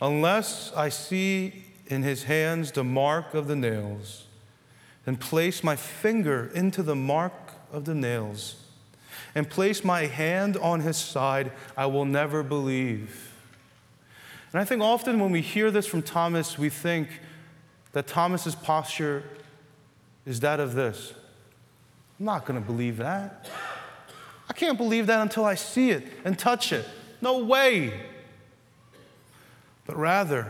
Unless 0.00 0.72
I 0.74 0.88
see 0.88 1.64
in 1.86 2.02
his 2.02 2.24
hands 2.24 2.72
the 2.72 2.82
mark 2.82 3.32
of 3.32 3.46
the 3.46 3.54
nails, 3.54 4.26
and 5.06 5.20
place 5.20 5.62
my 5.62 5.76
finger 5.76 6.50
into 6.52 6.82
the 6.82 6.96
mark 6.96 7.52
of 7.72 7.84
the 7.84 7.94
nails, 7.94 8.56
and 9.36 9.48
place 9.48 9.84
my 9.84 10.06
hand 10.06 10.56
on 10.56 10.80
his 10.80 10.96
side, 10.96 11.52
I 11.76 11.86
will 11.86 12.06
never 12.06 12.42
believe. 12.42 13.32
And 14.52 14.60
I 14.60 14.64
think 14.64 14.82
often 14.82 15.20
when 15.20 15.30
we 15.30 15.42
hear 15.42 15.70
this 15.70 15.86
from 15.86 16.02
Thomas, 16.02 16.58
we 16.58 16.70
think 16.70 17.08
that 17.92 18.08
Thomas's 18.08 18.56
posture 18.56 19.22
is 20.26 20.40
that 20.40 20.58
of 20.58 20.74
this 20.74 21.14
I'm 22.18 22.26
not 22.26 22.46
going 22.46 22.60
to 22.60 22.66
believe 22.66 22.96
that. 22.96 23.48
I 24.52 24.54
can't 24.54 24.76
believe 24.76 25.06
that 25.06 25.22
until 25.22 25.46
I 25.46 25.54
see 25.54 25.92
it 25.92 26.04
and 26.26 26.38
touch 26.38 26.74
it. 26.74 26.84
No 27.22 27.42
way. 27.42 27.90
But 29.86 29.96
rather, 29.96 30.46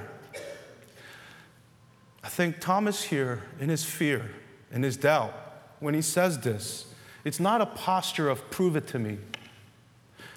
I 2.24 2.28
think 2.28 2.58
Thomas 2.58 3.04
here, 3.04 3.44
in 3.60 3.68
his 3.68 3.84
fear, 3.84 4.28
in 4.72 4.82
his 4.82 4.96
doubt, 4.96 5.32
when 5.78 5.94
he 5.94 6.02
says 6.02 6.40
this, 6.40 6.92
it's 7.24 7.38
not 7.38 7.60
a 7.60 7.66
posture 7.66 8.28
of 8.28 8.50
prove 8.50 8.74
it 8.74 8.88
to 8.88 8.98
me. 8.98 9.18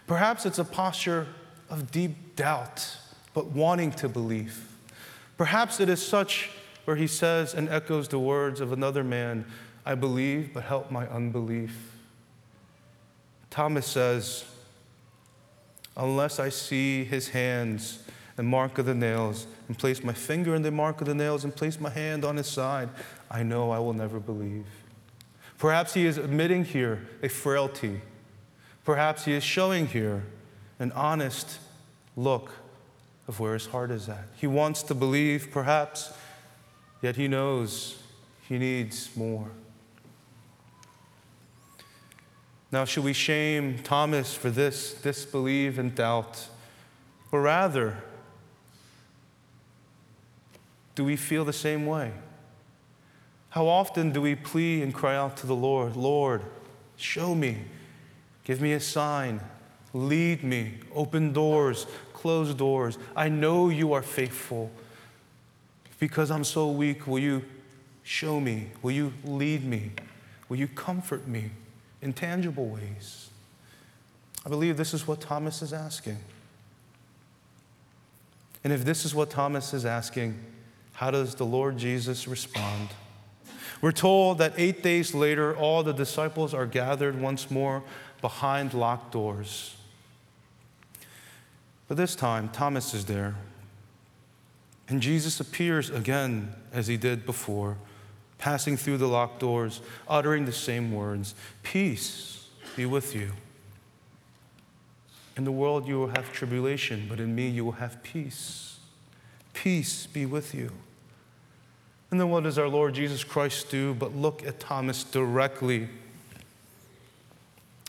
Perhaps 0.06 0.46
it's 0.46 0.60
a 0.60 0.64
posture 0.64 1.26
of 1.68 1.90
deep 1.90 2.36
doubt, 2.36 2.96
but 3.34 3.48
wanting 3.48 3.90
to 3.94 4.08
believe. 4.08 4.78
Perhaps 5.40 5.80
it 5.80 5.90
is 5.90 6.06
such 6.06 6.52
where 6.84 6.98
he 6.98 7.08
says 7.08 7.56
and 7.56 7.68
echoes 7.70 8.10
the 8.10 8.20
words 8.20 8.62
of 8.62 8.72
another 8.72 9.04
man 9.04 9.44
I 9.88 9.96
believe, 9.96 10.54
but 10.54 10.66
help 10.66 10.92
my 10.92 11.08
unbelief. 11.08 11.95
Thomas 13.56 13.88
says, 13.88 14.44
Unless 15.96 16.42
I 16.42 16.50
see 16.50 17.06
his 17.06 17.30
hands 17.30 18.04
and 18.38 18.46
mark 18.46 18.78
of 18.80 18.86
the 18.86 18.94
nails, 18.94 19.48
and 19.70 19.78
place 19.78 20.04
my 20.04 20.12
finger 20.12 20.56
in 20.56 20.62
the 20.62 20.72
mark 20.72 21.00
of 21.00 21.08
the 21.08 21.16
nails, 21.16 21.46
and 21.46 21.56
place 21.56 21.80
my 21.80 21.90
hand 21.90 22.26
on 22.26 22.36
his 22.36 22.48
side, 22.48 22.90
I 23.32 23.44
know 23.44 23.72
I 23.72 23.80
will 23.80 23.94
never 23.94 24.20
believe. 24.20 24.66
Perhaps 25.58 25.94
he 25.94 26.06
is 26.06 26.18
admitting 26.18 26.66
here 26.66 27.08
a 27.24 27.30
frailty. 27.30 28.02
Perhaps 28.84 29.24
he 29.24 29.32
is 29.32 29.44
showing 29.44 29.88
here 29.88 30.26
an 30.80 30.92
honest 30.92 31.60
look 32.18 32.52
of 33.26 33.40
where 33.40 33.54
his 33.54 33.68
heart 33.68 33.90
is 33.90 34.10
at. 34.10 34.26
He 34.36 34.48
wants 34.48 34.84
to 34.84 34.94
believe, 34.94 35.48
perhaps, 35.50 36.12
yet 37.02 37.16
he 37.16 37.30
knows 37.30 38.04
he 38.50 38.58
needs 38.58 39.16
more. 39.16 39.48
Now, 42.76 42.84
should 42.84 43.06
we 43.06 43.14
shame 43.14 43.80
Thomas 43.86 44.34
for 44.34 44.50
this 44.50 44.96
disbelief 44.96 45.78
and 45.78 45.96
doubt? 45.96 46.50
Or 47.32 47.42
rather, 47.42 48.04
do 50.94 51.06
we 51.06 51.16
feel 51.16 51.46
the 51.46 51.54
same 51.54 51.86
way? 51.86 52.12
How 53.48 53.66
often 53.66 54.12
do 54.12 54.22
we 54.22 54.36
plead 54.36 54.84
and 54.84 54.94
cry 54.94 55.16
out 55.16 55.38
to 55.38 55.48
the 55.48 55.56
Lord, 55.56 55.96
Lord, 55.96 56.42
show 56.98 57.34
me, 57.34 57.60
give 58.44 58.60
me 58.60 58.74
a 58.74 58.82
sign, 58.82 59.40
lead 59.94 60.44
me, 60.44 60.74
open 60.94 61.32
doors, 61.32 61.88
close 62.12 62.54
doors. 62.54 62.98
I 63.16 63.30
know 63.30 63.70
you 63.70 63.94
are 63.94 64.04
faithful. 64.04 64.70
Because 65.98 66.30
I'm 66.30 66.44
so 66.44 66.70
weak, 66.72 67.08
will 67.08 67.20
you 67.20 67.46
show 68.04 68.42
me? 68.42 68.72
Will 68.82 68.92
you 68.92 69.14
lead 69.24 69.64
me? 69.64 69.92
Will 70.50 70.58
you 70.58 70.68
comfort 70.68 71.26
me 71.26 71.52
in 72.06 72.14
tangible 72.14 72.68
ways? 72.68 73.30
I 74.46 74.50
believe 74.50 74.78
this 74.78 74.94
is 74.94 75.08
what 75.08 75.20
Thomas 75.20 75.64
is 75.64 75.74
asking. 75.74 76.20
And 78.64 78.72
if 78.72 78.86
this 78.86 79.06
is 79.06 79.16
what 79.16 79.32
Thomas 79.32 79.74
is 79.74 79.86
asking, 79.86 80.40
how 80.94 81.10
does 81.10 81.34
the 81.34 81.46
Lord 81.46 81.78
Jesus 81.80 82.28
respond? 82.28 82.90
We're 83.82 83.92
told 83.92 84.38
that 84.38 84.54
eight 84.56 84.84
days 84.84 85.16
later, 85.16 85.56
all 85.58 85.82
the 85.82 85.94
disciples 85.94 86.54
are 86.54 86.68
gathered 86.68 87.20
once 87.20 87.50
more 87.50 87.84
behind 88.22 88.76
locked 88.76 89.12
doors. 89.12 89.76
But 91.88 91.98
this 91.98 92.16
time, 92.16 92.50
Thomas 92.50 92.94
is 92.94 93.06
there. 93.06 93.36
And 94.88 95.02
Jesus 95.02 95.40
appears 95.40 95.90
again 95.90 96.54
as 96.72 96.86
he 96.86 96.98
did 96.98 97.26
before, 97.26 97.78
passing 98.46 98.78
through 98.78 99.00
the 99.00 99.08
locked 99.08 99.40
doors, 99.40 99.82
uttering 100.08 100.46
the 100.46 100.52
same 100.52 100.92
words 100.92 101.34
Peace 101.64 102.48
be 102.76 102.86
with 102.86 103.16
you. 103.16 103.32
In 105.36 105.46
the 105.46 105.52
world 105.52 105.88
you 105.88 105.98
will 105.98 106.10
have 106.10 106.32
tribulation, 106.32 107.08
but 107.10 107.20
in 107.20 107.34
me 107.34 107.48
you 107.48 107.66
will 107.66 107.80
have 107.82 108.04
peace. 108.04 108.78
Peace 109.54 110.06
be 110.06 110.28
with 110.28 110.54
you. 110.54 110.72
And 112.12 112.22
then 112.22 112.30
what 112.30 112.44
does 112.44 112.60
our 112.60 112.68
Lord 112.68 112.94
Jesus 112.94 113.24
Christ 113.24 113.72
do 113.72 113.96
but 113.96 114.16
look 114.16 114.46
at 114.46 114.60
Thomas 114.60 115.04
directly 115.04 115.90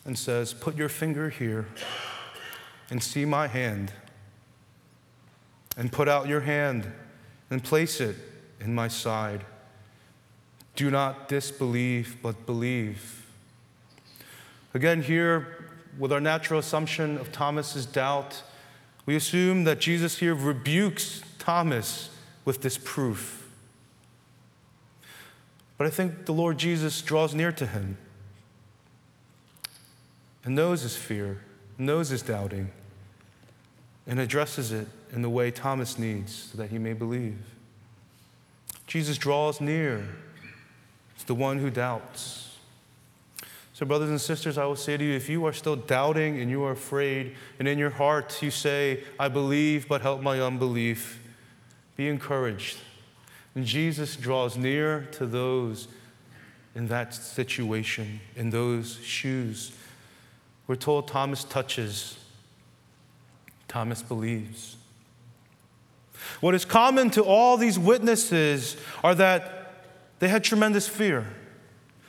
and 0.06 0.18
says, 0.18 0.54
Put 0.54 0.74
your 0.74 0.88
finger 0.88 1.28
here 1.28 1.66
and 2.88 3.02
see 3.02 3.26
my 3.26 3.46
hand, 3.46 3.92
and 5.76 5.92
put 5.92 6.08
out 6.08 6.28
your 6.28 6.40
hand 6.40 6.90
and 7.50 7.62
place 7.62 8.00
it 8.00 8.16
in 8.58 8.74
my 8.74 8.88
side. 8.88 9.44
Do 10.76 10.90
not 10.90 11.28
disbelieve, 11.28 12.18
but 12.22 12.46
believe. 12.46 13.26
Again, 14.74 15.02
here, 15.02 15.64
with 15.98 16.12
our 16.12 16.20
natural 16.20 16.60
assumption 16.60 17.16
of 17.16 17.32
Thomas's 17.32 17.86
doubt, 17.86 18.42
we 19.06 19.16
assume 19.16 19.64
that 19.64 19.80
Jesus 19.80 20.18
here 20.18 20.34
rebukes 20.34 21.22
Thomas 21.38 22.10
with 22.44 22.60
this 22.60 22.76
proof. 22.76 23.48
But 25.78 25.86
I 25.86 25.90
think 25.90 26.26
the 26.26 26.32
Lord 26.32 26.58
Jesus 26.58 27.00
draws 27.00 27.34
near 27.34 27.52
to 27.52 27.66
him 27.66 27.96
and 30.44 30.54
knows 30.54 30.82
his 30.82 30.96
fear, 30.96 31.40
knows 31.78 32.10
his 32.10 32.22
doubting, 32.22 32.70
and 34.06 34.20
addresses 34.20 34.72
it 34.72 34.88
in 35.12 35.22
the 35.22 35.30
way 35.30 35.50
Thomas 35.50 35.98
needs 35.98 36.50
so 36.52 36.58
that 36.58 36.70
he 36.70 36.78
may 36.78 36.92
believe. 36.92 37.38
Jesus 38.86 39.16
draws 39.18 39.60
near 39.60 40.06
the 41.26 41.34
one 41.34 41.58
who 41.58 41.70
doubts. 41.70 42.56
So, 43.72 43.84
brothers 43.84 44.08
and 44.08 44.20
sisters, 44.20 44.56
I 44.56 44.64
will 44.64 44.74
say 44.74 44.96
to 44.96 45.04
you 45.04 45.14
if 45.14 45.28
you 45.28 45.44
are 45.44 45.52
still 45.52 45.76
doubting 45.76 46.40
and 46.40 46.50
you 46.50 46.64
are 46.64 46.72
afraid, 46.72 47.34
and 47.58 47.68
in 47.68 47.76
your 47.78 47.90
heart 47.90 48.42
you 48.42 48.50
say, 48.50 49.04
I 49.18 49.28
believe, 49.28 49.86
but 49.86 50.00
help 50.00 50.22
my 50.22 50.40
unbelief, 50.40 51.20
be 51.94 52.08
encouraged. 52.08 52.78
And 53.54 53.66
Jesus 53.66 54.16
draws 54.16 54.56
near 54.56 55.08
to 55.12 55.26
those 55.26 55.88
in 56.74 56.88
that 56.88 57.14
situation, 57.14 58.20
in 58.34 58.50
those 58.50 58.98
shoes. 59.02 59.72
We're 60.66 60.76
told 60.76 61.08
Thomas 61.08 61.44
touches, 61.44 62.18
Thomas 63.68 64.02
believes. 64.02 64.76
What 66.40 66.54
is 66.54 66.64
common 66.64 67.10
to 67.10 67.22
all 67.22 67.56
these 67.56 67.78
witnesses 67.78 68.76
are 69.02 69.14
that 69.14 69.55
they 70.18 70.28
had 70.28 70.44
tremendous 70.44 70.88
fear. 70.88 71.26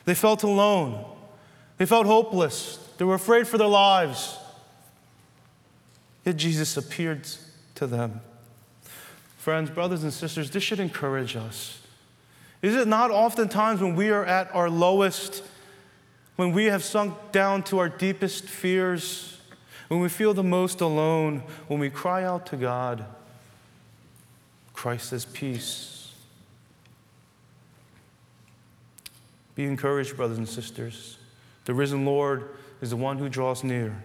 They 0.05 0.13
felt 0.13 0.43
alone. 0.43 1.05
They 1.77 1.85
felt 1.85 2.05
hopeless. 2.05 2.77
They 2.97 3.05
were 3.05 3.15
afraid 3.15 3.47
for 3.47 3.57
their 3.57 3.67
lives. 3.67 4.37
Yet 6.25 6.37
Jesus 6.37 6.75
appeared 6.77 7.27
to 7.75 7.87
them. 7.87 8.21
Friends, 9.37 9.69
brothers, 9.69 10.03
and 10.03 10.11
sisters, 10.11 10.51
this 10.51 10.63
should 10.63 10.79
encourage 10.79 11.35
us. 11.35 11.79
Is 12.61 12.75
it 12.75 12.87
not 12.87 13.11
oftentimes 13.11 13.81
when 13.81 13.95
we 13.95 14.09
are 14.09 14.25
at 14.25 14.53
our 14.53 14.69
lowest, 14.69 15.43
when 16.35 16.51
we 16.51 16.65
have 16.65 16.83
sunk 16.83 17.13
down 17.31 17.63
to 17.63 17.77
our 17.77 17.87
deepest 17.87 18.45
fears, 18.45 19.39
when 19.87 19.99
we 19.99 20.09
feel 20.09 20.33
the 20.33 20.43
most 20.43 20.81
alone, 20.81 21.43
when 21.67 21.79
we 21.79 21.89
cry 21.89 22.23
out 22.23 22.45
to 22.47 22.57
God, 22.57 23.05
Christ 24.73 25.09
says, 25.09 25.25
Peace. 25.25 25.96
Be 29.57 29.65
encouraged, 29.65 30.15
brothers 30.15 30.37
and 30.37 30.47
sisters. 30.47 31.17
The 31.65 31.73
risen 31.73 32.05
Lord 32.05 32.47
is 32.79 32.91
the 32.91 32.95
one 32.95 33.17
who 33.17 33.27
draws 33.27 33.63
near. 33.63 34.03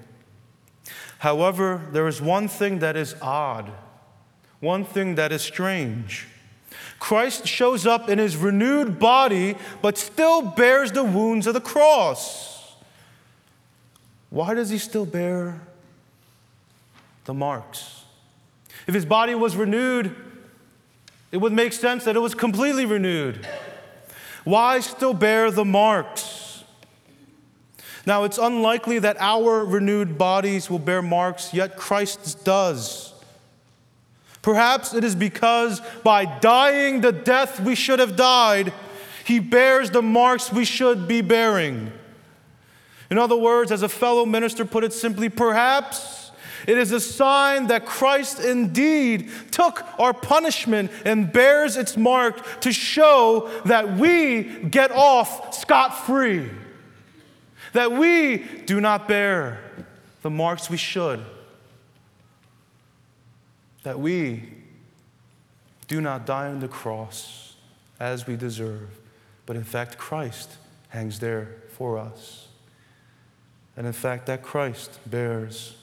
However, 1.19 1.83
there 1.93 2.09
is 2.09 2.23
one 2.23 2.49
thing 2.49 2.79
that 2.79 2.97
is 2.97 3.15
odd, 3.21 3.71
one 4.61 4.83
thing 4.83 5.17
that 5.17 5.31
is 5.31 5.43
strange. 5.43 6.27
Christ 6.99 7.47
shows 7.47 7.87
up 7.87 8.09
in 8.09 8.19
his 8.19 8.35
renewed 8.35 8.99
body, 8.99 9.57
but 9.83 9.99
still 9.99 10.41
bears 10.41 10.91
the 10.91 11.05
wounds 11.05 11.47
of 11.47 11.53
the 11.53 11.61
cross. 11.61 12.75
Why 14.31 14.55
does 14.55 14.71
he 14.71 14.79
still 14.79 15.05
bear 15.05 15.61
the 17.27 17.35
marks? 17.35 18.05
If 18.87 18.95
his 18.95 19.05
body 19.05 19.35
was 19.35 19.55
renewed, 19.55 20.17
it 21.31 21.37
would 21.37 21.53
make 21.53 21.75
sense 21.75 22.05
that 22.05 22.17
it 22.17 22.21
was 22.21 22.35
completely 22.35 22.87
renewed. 22.87 23.47
Why 24.45 24.81
still 24.81 25.15
bear 25.15 25.51
the 25.51 25.65
marks? 25.65 26.65
Now, 28.05 28.25
it's 28.25 28.39
unlikely 28.39 28.99
that 29.01 29.17
our 29.21 29.65
renewed 29.65 30.19
bodies 30.19 30.69
will 30.69 30.81
bear 30.81 31.03
marks, 31.03 31.55
yet 31.55 31.77
Christ's 31.77 32.35
does. 32.35 33.13
Perhaps 34.43 34.93
it 34.93 35.05
is 35.05 35.15
because 35.15 35.81
by 36.03 36.25
dying 36.25 37.01
the 37.01 37.13
death 37.13 37.61
we 37.61 37.77
should 37.77 38.01
have 38.01 38.17
died, 38.17 38.73
he 39.25 39.39
bears 39.39 39.91
the 39.91 40.03
marks 40.03 40.53
we 40.53 40.65
should 40.65 41.07
be 41.07 41.21
bearing. 41.21 41.93
In 43.09 43.19
other 43.19 43.37
words, 43.37 43.71
as 43.71 43.83
a 43.83 43.89
fellow 43.89 44.27
minister 44.27 44.65
put 44.65 44.83
it 44.83 44.93
simply, 44.93 45.29
perhaps 45.29 46.22
it 46.67 46.79
is 46.79 46.93
a 46.93 47.01
sign 47.01 47.69
that 47.69 47.87
Christ 47.87 48.41
indeed 48.41 49.31
took 49.51 49.85
our 49.99 50.13
punishment 50.13 50.91
and 51.05 51.33
bears 51.33 51.77
its 51.77 51.97
mark 51.97 52.61
to 52.61 52.73
show 52.73 53.51
that 53.65 53.97
we 53.97 54.45
get 54.45 54.91
off 54.93 55.55
scot 55.55 56.07
free, 56.07 56.49
that 57.73 57.93
we 57.93 58.39
do 58.67 58.81
not 58.81 59.09
bear 59.09 59.61
the 60.23 60.31
marks 60.31 60.71
we 60.71 60.77
should 60.77 61.25
that 63.83 63.99
we 63.99 64.43
do 65.89 66.01
not 66.01 66.27
die 66.27 66.49
on 66.49 66.61
the 66.61 66.69
cross 66.69 67.57
as 68.01 68.27
we 68.27 68.37
deserve, 68.37 68.89
but 69.47 69.57
in 69.57 69.65
fact, 69.65 69.99
Christ 69.99 70.57
hangs 70.89 71.19
there 71.19 71.57
for 71.71 71.99
us. 71.99 72.49
And 73.77 73.87
in 73.87 73.93
fact, 73.93 74.27
that 74.27 74.43
Christ 74.43 74.99
bears 75.07 75.77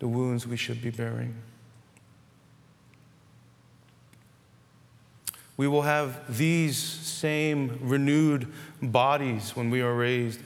the 0.00 0.08
wounds 0.08 0.46
we 0.46 0.56
should 0.56 0.82
be 0.82 0.90
bearing. 0.90 1.34
We 5.56 5.68
will 5.68 5.82
have 5.82 6.36
these 6.36 6.76
same 6.76 7.78
renewed 7.82 8.48
bodies 8.82 9.54
when 9.54 9.70
we 9.70 9.82
are 9.82 9.94
raised. 9.94 10.40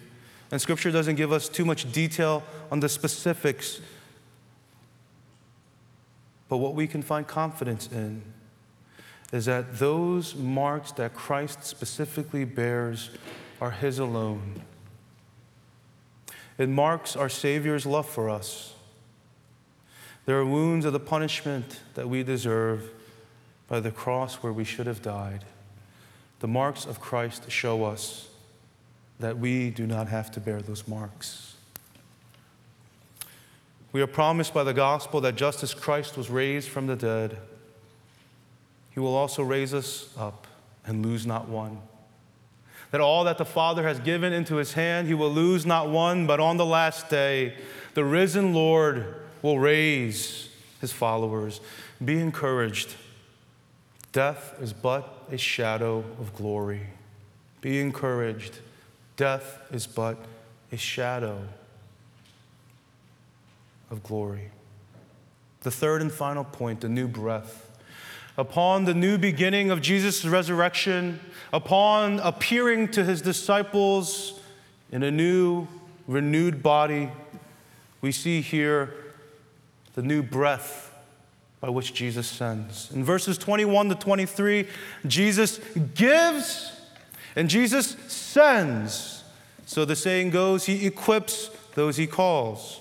And 0.51 0.61
Scripture 0.61 0.91
doesn't 0.91 1.15
give 1.15 1.33
us 1.33 1.49
too 1.49 1.65
much 1.65 1.91
detail 1.91 2.43
on 2.71 2.81
the 2.81 2.89
specifics 2.89 3.81
but 6.49 6.59
what 6.59 6.75
we 6.75 6.87
can 6.87 7.03
find 7.03 7.27
confidence 7.27 7.89
in 7.91 8.23
is 9.33 9.47
that 9.47 9.79
those 9.79 10.35
marks 10.35 10.93
that 10.93 11.15
Christ 11.15 11.65
specifically 11.65 12.45
bears 12.45 13.11
are 13.61 13.73
His 13.73 13.99
alone. 13.99 14.63
It 16.59 16.69
marks 16.69 17.17
our 17.17 17.29
Savior's 17.29 17.87
love 17.87 18.09
for 18.09 18.31
us. 18.31 18.74
There 20.27 20.39
are 20.39 20.45
wounds 20.45 20.87
of 20.87 20.93
the 20.93 21.01
punishment 21.01 21.81
that 21.95 22.09
we 22.09 22.23
deserve 22.23 22.91
by 23.69 23.81
the 23.81 23.91
cross 23.91 24.37
where 24.37 24.53
we 24.53 24.65
should 24.65 24.87
have 24.87 25.03
died. 25.03 25.45
The 26.41 26.49
marks 26.49 26.87
of 26.87 27.01
Christ 27.01 27.51
show 27.51 27.85
us 27.85 28.29
that 29.21 29.39
we 29.39 29.71
do 29.71 29.87
not 29.87 30.09
have 30.09 30.31
to 30.33 30.41
bear 30.41 30.61
those 30.63 30.89
marks. 30.89 31.57
We 33.93 34.03
are 34.03 34.07
promised 34.07 34.53
by 34.53 34.65
the 34.65 34.75
gospel 34.75 35.21
that 35.21 35.37
just 35.37 35.63
as 35.63 35.73
Christ 35.73 36.17
was 36.17 36.31
raised 36.31 36.69
from 36.69 36.87
the 36.87 36.97
dead, 36.97 37.39
he 38.91 39.01
will 39.01 39.15
also 39.15 39.43
raise 39.43 39.75
us 39.75 40.09
up 40.19 40.47
and 40.87 41.05
lose 41.05 41.27
not 41.27 41.49
one. 41.49 41.79
That 42.91 43.01
all 43.01 43.25
that 43.25 43.39
the 43.39 43.45
Father 43.45 43.87
has 43.87 44.01
given 44.01 44.33
into 44.33 44.57
his 44.57 44.73
hand, 44.73 45.07
he 45.07 45.15
will 45.15 45.31
lose 45.31 45.67
not 45.67 45.91
one, 45.91 46.27
but 46.27 46.41
on 46.41 46.57
the 46.57 46.67
last 46.67 47.09
day, 47.11 47.57
the 47.95 48.05
risen 48.05 48.55
Lord 48.55 49.15
will 49.45 49.59
raise 49.59 50.49
his 50.81 50.91
followers. 50.91 51.61
Be 52.03 52.19
encouraged. 52.19 52.95
Death 54.11 54.55
is 54.59 54.73
but 54.73 55.27
a 55.31 55.37
shadow 55.37 55.99
of 56.19 56.35
glory. 56.35 56.81
Be 57.61 57.79
encouraged. 57.79 58.61
Death 59.19 59.61
is 59.71 59.87
but 59.87 60.17
a 60.73 60.79
shadow 60.79 61.43
of 63.91 64.03
glory. 64.03 64.51
The 65.61 65.71
third 65.71 66.01
and 66.01 66.11
final 66.11 66.45
point 66.45 66.81
the 66.81 66.89
new 66.89 67.07
breath. 67.07 67.71
Upon 68.39 68.87
the 68.87 68.95
new 68.95 69.19
beginning 69.19 69.71
of 69.71 69.83
Jesus' 69.83 70.25
resurrection, 70.25 71.21
upon 71.53 72.19
appearing 72.21 72.93
to 72.93 73.05
his 73.05 73.21
disciples 73.21 74.41
in 74.91 75.03
a 75.03 75.11
new, 75.11 75.69
renewed 76.09 76.63
body, 76.63 77.11
we 78.01 78.11
see 78.11 78.41
here 78.41 79.04
the 79.95 80.03
new 80.03 80.23
breath 80.23 80.93
by 81.61 81.71
which 81.71 81.95
Jesus 81.95 82.27
sends. 82.27 82.93
In 82.93 83.05
verses 83.05 83.39
21 83.39 83.89
to 83.89 83.95
23, 83.95 84.67
Jesus 85.07 85.59
gives 85.95 86.73
and 87.37 87.49
Jesus 87.49 87.97
sends. 88.07 89.25
So 89.67 89.85
the 89.85 89.97
saying 89.97 90.31
goes, 90.31 90.67
He 90.67 90.87
equips 90.87 91.51
those 91.75 91.97
He 91.97 92.07
calls. 92.07 92.81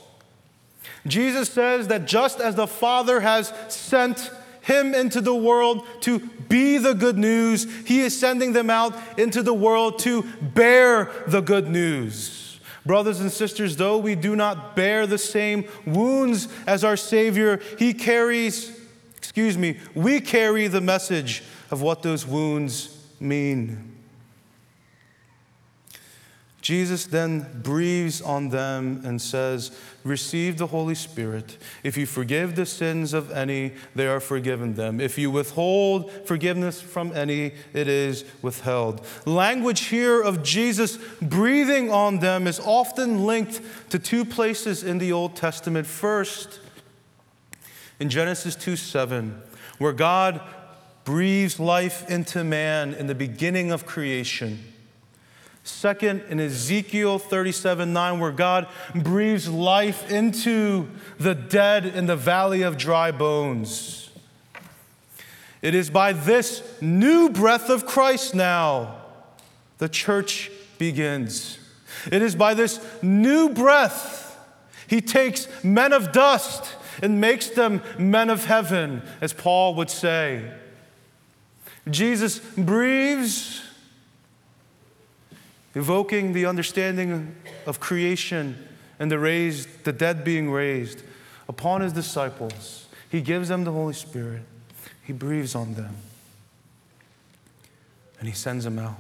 Jesus 1.08 1.50
says 1.50 1.88
that 1.88 2.06
just 2.06 2.40
as 2.40 2.56
the 2.56 2.68
Father 2.68 3.20
has 3.20 3.54
sent 3.70 4.32
him 4.62 4.96
into 4.96 5.20
the 5.20 5.36
world 5.36 5.86
to 6.02 6.20
be 6.48 6.78
the 6.78 6.94
good 6.94 7.18
news, 7.18 7.68
he 7.86 8.00
is 8.00 8.18
sending 8.18 8.54
them 8.54 8.70
out 8.70 8.96
into 9.18 9.44
the 9.44 9.54
world 9.54 10.00
to 10.00 10.24
bear 10.42 11.12
the 11.28 11.42
good 11.42 11.68
news. 11.68 12.53
Brothers 12.86 13.22
and 13.22 13.32
sisters, 13.32 13.78
though 13.78 13.98
we 13.98 14.16
do 14.16 14.36
not 14.36 14.76
bear 14.76 15.08
the 15.08 15.18
same 15.18 15.66
wounds 15.86 16.48
as 16.68 16.84
our 16.84 16.98
Savior, 16.98 17.62
he 17.80 17.94
carries, 17.94 18.78
excuse 19.18 19.58
me, 19.58 19.80
we 19.96 20.20
carry 20.20 20.68
the 20.68 20.82
message 20.82 21.44
of 21.72 21.82
what 21.82 22.02
those 22.02 22.28
wounds 22.28 22.98
mean. 23.20 23.93
Jesus 26.64 27.06
then 27.06 27.46
breathes 27.62 28.22
on 28.22 28.48
them 28.48 29.02
and 29.04 29.22
says, 29.22 29.78
Receive 30.06 30.58
the 30.58 30.68
Holy 30.68 30.96
Spirit. 30.96 31.58
If 31.84 31.98
you 31.98 32.06
forgive 32.06 32.56
the 32.56 32.66
sins 32.66 33.14
of 33.14 33.32
any, 33.32 33.74
they 33.96 34.08
are 34.08 34.22
forgiven 34.22 34.76
them. 34.76 35.02
If 35.02 35.18
you 35.18 35.30
withhold 35.30 36.10
forgiveness 36.26 36.82
from 36.82 37.12
any, 37.12 37.52
it 37.74 37.90
is 37.90 38.24
withheld. 38.42 39.06
Language 39.26 39.88
here 39.88 40.22
of 40.22 40.42
Jesus 40.42 40.98
breathing 41.22 41.92
on 41.92 42.20
them 42.20 42.48
is 42.48 42.62
often 42.62 43.26
linked 43.26 43.60
to 43.90 44.00
two 44.00 44.24
places 44.24 44.86
in 44.86 45.00
the 45.00 45.12
Old 45.12 45.36
Testament. 45.36 45.86
First, 45.86 46.62
in 48.00 48.10
Genesis 48.10 48.56
2 48.56 48.78
7, 48.78 49.42
where 49.80 49.92
God 49.92 50.40
breathes 51.04 51.60
life 51.60 52.10
into 52.10 52.46
man 52.46 52.94
in 52.94 53.08
the 53.08 53.16
beginning 53.16 53.70
of 53.70 53.86
creation. 53.86 54.73
Second, 55.64 56.24
in 56.30 56.40
Ezekiel 56.40 57.20
37 57.20 57.94
9, 57.94 58.20
where 58.20 58.32
God 58.32 58.68
breathes 58.94 59.48
life 59.48 60.12
into 60.12 60.90
the 61.18 61.34
dead 61.34 61.86
in 61.86 62.06
the 62.06 62.18
valley 62.18 62.62
of 62.62 62.78
dry 62.78 63.12
bones. 63.12 64.10
It 65.62 65.74
is 65.74 65.90
by 65.90 66.12
this 66.12 66.62
new 66.82 67.30
breath 67.30 67.70
of 67.70 67.86
Christ 67.86 68.36
now 68.36 68.98
the 69.78 69.88
church 69.88 70.52
begins. 70.78 71.60
It 72.12 72.22
is 72.22 72.36
by 72.36 72.54
this 72.54 72.86
new 73.02 73.50
breath 73.50 74.24
he 74.88 75.02
takes 75.02 75.48
men 75.64 75.94
of 75.94 76.12
dust 76.12 76.76
and 77.02 77.20
makes 77.20 77.48
them 77.48 77.82
men 77.98 78.30
of 78.30 78.46
heaven, 78.46 79.02
as 79.22 79.34
Paul 79.34 79.76
would 79.76 79.90
say. 79.90 80.52
Jesus 81.90 82.40
breathes 82.40 83.62
evoking 85.76 86.34
the 86.34 86.46
understanding 86.46 87.36
of 87.66 87.80
creation 87.80 88.68
and 89.00 89.12
the 89.12 89.20
raised, 89.20 89.84
the 89.84 89.94
dead 89.94 90.24
being 90.24 90.52
raised 90.52 91.04
upon 91.48 91.82
his 91.82 91.94
disciples. 91.94 92.88
He 93.10 93.22
gives 93.22 93.50
them 93.50 93.64
the 93.64 93.72
Holy 93.72 93.94
Spirit. 93.94 94.42
He 95.04 95.14
breathes 95.14 95.56
on 95.56 95.74
them. 95.74 95.96
And 98.20 98.28
he 98.28 98.34
sends 98.34 98.64
them 98.64 98.80
out. 98.80 98.98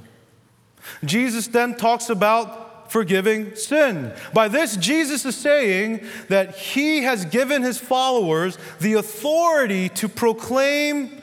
Jesus 1.05 1.47
then 1.47 1.75
talks 1.75 2.09
about 2.09 2.91
forgiving 2.91 3.55
sin. 3.55 4.13
By 4.33 4.49
this, 4.49 4.75
Jesus 4.77 5.25
is 5.25 5.35
saying 5.35 6.05
that 6.27 6.55
he 6.55 7.03
has 7.03 7.25
given 7.25 7.63
his 7.63 7.79
followers 7.79 8.57
the 8.79 8.93
authority 8.93 9.89
to 9.89 10.07
proclaim 10.07 11.22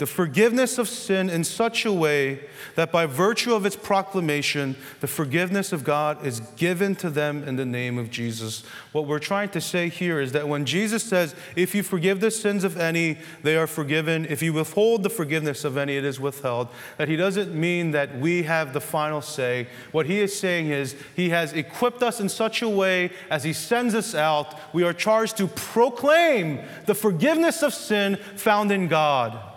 the 0.00 0.06
forgiveness 0.06 0.78
of 0.78 0.88
sin 0.88 1.28
in 1.28 1.44
such 1.44 1.84
a 1.84 1.92
way 1.92 2.40
that 2.74 2.90
by 2.90 3.04
virtue 3.04 3.52
of 3.52 3.66
its 3.66 3.76
proclamation, 3.76 4.74
the 5.00 5.06
forgiveness 5.06 5.74
of 5.74 5.84
God 5.84 6.24
is 6.24 6.40
given 6.56 6.96
to 6.96 7.10
them 7.10 7.44
in 7.44 7.56
the 7.56 7.66
name 7.66 7.98
of 7.98 8.10
Jesus. 8.10 8.64
What 8.92 9.06
we're 9.06 9.18
trying 9.18 9.50
to 9.50 9.60
say 9.60 9.90
here 9.90 10.18
is 10.18 10.32
that 10.32 10.48
when 10.48 10.64
Jesus 10.64 11.02
says, 11.04 11.34
If 11.54 11.74
you 11.74 11.82
forgive 11.82 12.20
the 12.20 12.30
sins 12.30 12.64
of 12.64 12.78
any, 12.78 13.18
they 13.42 13.58
are 13.58 13.66
forgiven. 13.66 14.24
If 14.24 14.40
you 14.40 14.54
withhold 14.54 15.02
the 15.02 15.10
forgiveness 15.10 15.66
of 15.66 15.76
any, 15.76 15.98
it 15.98 16.04
is 16.06 16.18
withheld. 16.18 16.68
That 16.96 17.08
he 17.08 17.16
doesn't 17.16 17.54
mean 17.54 17.90
that 17.90 18.18
we 18.18 18.44
have 18.44 18.72
the 18.72 18.80
final 18.80 19.20
say. 19.20 19.68
What 19.92 20.06
he 20.06 20.20
is 20.20 20.34
saying 20.34 20.68
is, 20.70 20.96
he 21.14 21.28
has 21.28 21.52
equipped 21.52 22.02
us 22.02 22.20
in 22.20 22.30
such 22.30 22.62
a 22.62 22.68
way 22.70 23.10
as 23.28 23.44
he 23.44 23.52
sends 23.52 23.94
us 23.94 24.14
out, 24.14 24.58
we 24.72 24.82
are 24.82 24.94
charged 24.94 25.36
to 25.36 25.46
proclaim 25.46 26.60
the 26.86 26.94
forgiveness 26.94 27.62
of 27.62 27.74
sin 27.74 28.16
found 28.16 28.72
in 28.72 28.88
God. 28.88 29.49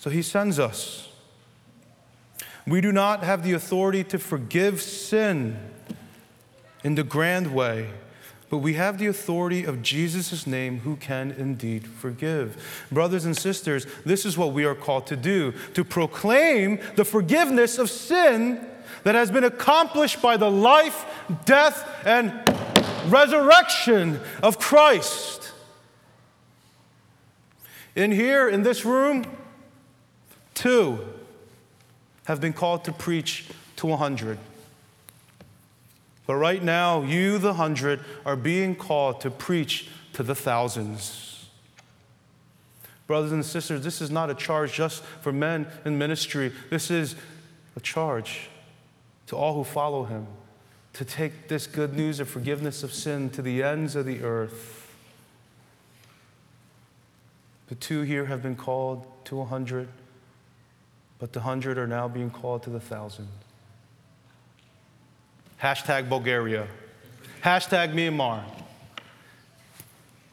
So 0.00 0.08
he 0.08 0.22
sends 0.22 0.58
us. 0.58 1.10
We 2.66 2.80
do 2.80 2.90
not 2.90 3.22
have 3.22 3.42
the 3.42 3.52
authority 3.52 4.02
to 4.04 4.18
forgive 4.18 4.80
sin 4.80 5.58
in 6.82 6.94
the 6.94 7.02
grand 7.02 7.54
way, 7.54 7.90
but 8.48 8.58
we 8.58 8.74
have 8.74 8.96
the 8.96 9.08
authority 9.08 9.62
of 9.62 9.82
Jesus' 9.82 10.46
name 10.46 10.80
who 10.80 10.96
can 10.96 11.32
indeed 11.32 11.86
forgive. 11.86 12.86
Brothers 12.90 13.26
and 13.26 13.36
sisters, 13.36 13.86
this 14.06 14.24
is 14.24 14.38
what 14.38 14.54
we 14.54 14.64
are 14.64 14.74
called 14.74 15.06
to 15.08 15.16
do 15.16 15.52
to 15.74 15.84
proclaim 15.84 16.80
the 16.96 17.04
forgiveness 17.04 17.76
of 17.76 17.90
sin 17.90 18.66
that 19.04 19.14
has 19.14 19.30
been 19.30 19.44
accomplished 19.44 20.22
by 20.22 20.38
the 20.38 20.50
life, 20.50 21.04
death, 21.44 21.86
and 22.06 22.32
resurrection 23.12 24.18
of 24.42 24.58
Christ. 24.58 25.52
In 27.94 28.10
here, 28.10 28.48
in 28.48 28.62
this 28.62 28.86
room, 28.86 29.26
Two 30.60 30.98
have 32.24 32.38
been 32.38 32.52
called 32.52 32.84
to 32.84 32.92
preach 32.92 33.46
to 33.76 33.90
a 33.92 33.96
hundred. 33.96 34.36
But 36.26 36.34
right 36.34 36.62
now, 36.62 37.00
you, 37.00 37.38
the 37.38 37.54
hundred, 37.54 38.00
are 38.26 38.36
being 38.36 38.76
called 38.76 39.22
to 39.22 39.30
preach 39.30 39.88
to 40.12 40.22
the 40.22 40.34
thousands. 40.34 41.48
Brothers 43.06 43.32
and 43.32 43.42
sisters, 43.42 43.82
this 43.82 44.02
is 44.02 44.10
not 44.10 44.28
a 44.28 44.34
charge 44.34 44.74
just 44.74 45.02
for 45.22 45.32
men 45.32 45.66
in 45.86 45.96
ministry. 45.96 46.52
This 46.68 46.90
is 46.90 47.16
a 47.74 47.80
charge 47.80 48.50
to 49.28 49.36
all 49.38 49.54
who 49.54 49.64
follow 49.64 50.04
him 50.04 50.26
to 50.92 51.06
take 51.06 51.48
this 51.48 51.66
good 51.66 51.96
news 51.96 52.20
of 52.20 52.28
forgiveness 52.28 52.82
of 52.82 52.92
sin 52.92 53.30
to 53.30 53.40
the 53.40 53.62
ends 53.62 53.96
of 53.96 54.04
the 54.04 54.22
earth. 54.22 54.94
The 57.68 57.76
two 57.76 58.02
here 58.02 58.26
have 58.26 58.42
been 58.42 58.56
called 58.56 59.06
to 59.24 59.40
a 59.40 59.46
hundred 59.46 59.88
but 61.20 61.34
the 61.34 61.40
hundred 61.40 61.78
are 61.78 61.86
now 61.86 62.08
being 62.08 62.30
called 62.30 62.62
to 62.64 62.70
the 62.70 62.80
thousand. 62.80 63.28
Hashtag 65.62 66.08
Bulgaria. 66.08 66.66
Hashtag 67.42 67.92
Myanmar. 67.92 68.42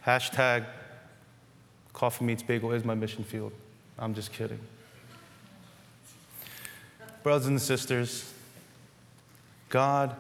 Hashtag 0.06 0.66
Coffee 1.92 2.24
Meets 2.24 2.44
Bagel 2.44 2.72
is 2.72 2.86
my 2.86 2.96
mission 2.96 3.26
field. 3.26 3.52
I'm 4.00 4.14
just 4.14 4.32
kidding. 4.32 4.60
Brothers 7.24 7.48
and 7.48 7.62
sisters, 7.62 8.34
God 9.68 10.16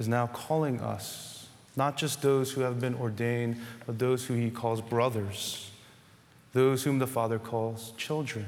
is 0.00 0.08
now 0.08 0.26
calling 0.26 0.80
us, 0.80 1.46
not 1.76 1.96
just 1.96 2.20
those 2.20 2.50
who 2.50 2.62
have 2.62 2.80
been 2.80 2.96
ordained, 2.96 3.58
but 3.86 4.00
those 4.00 4.26
who 4.26 4.34
He 4.34 4.50
calls 4.50 4.80
brothers, 4.80 5.70
those 6.52 6.82
whom 6.82 6.98
the 6.98 7.06
Father 7.06 7.38
calls 7.38 7.92
children. 7.96 8.46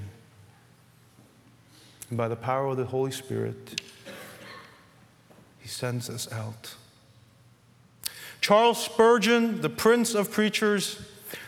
And 2.11 2.18
by 2.18 2.29
the 2.29 2.37
power 2.37 2.66
of 2.66 2.77
the 2.77 2.85
Holy 2.85 3.12
Spirit, 3.12 3.81
He 5.61 5.68
sends 5.68 6.11
us 6.11 6.31
out. 6.31 6.75
Charles 8.40 8.85
Spurgeon, 8.85 9.61
the 9.61 9.70
prince 9.70 10.14
of 10.14 10.31
preachers, 10.31 11.01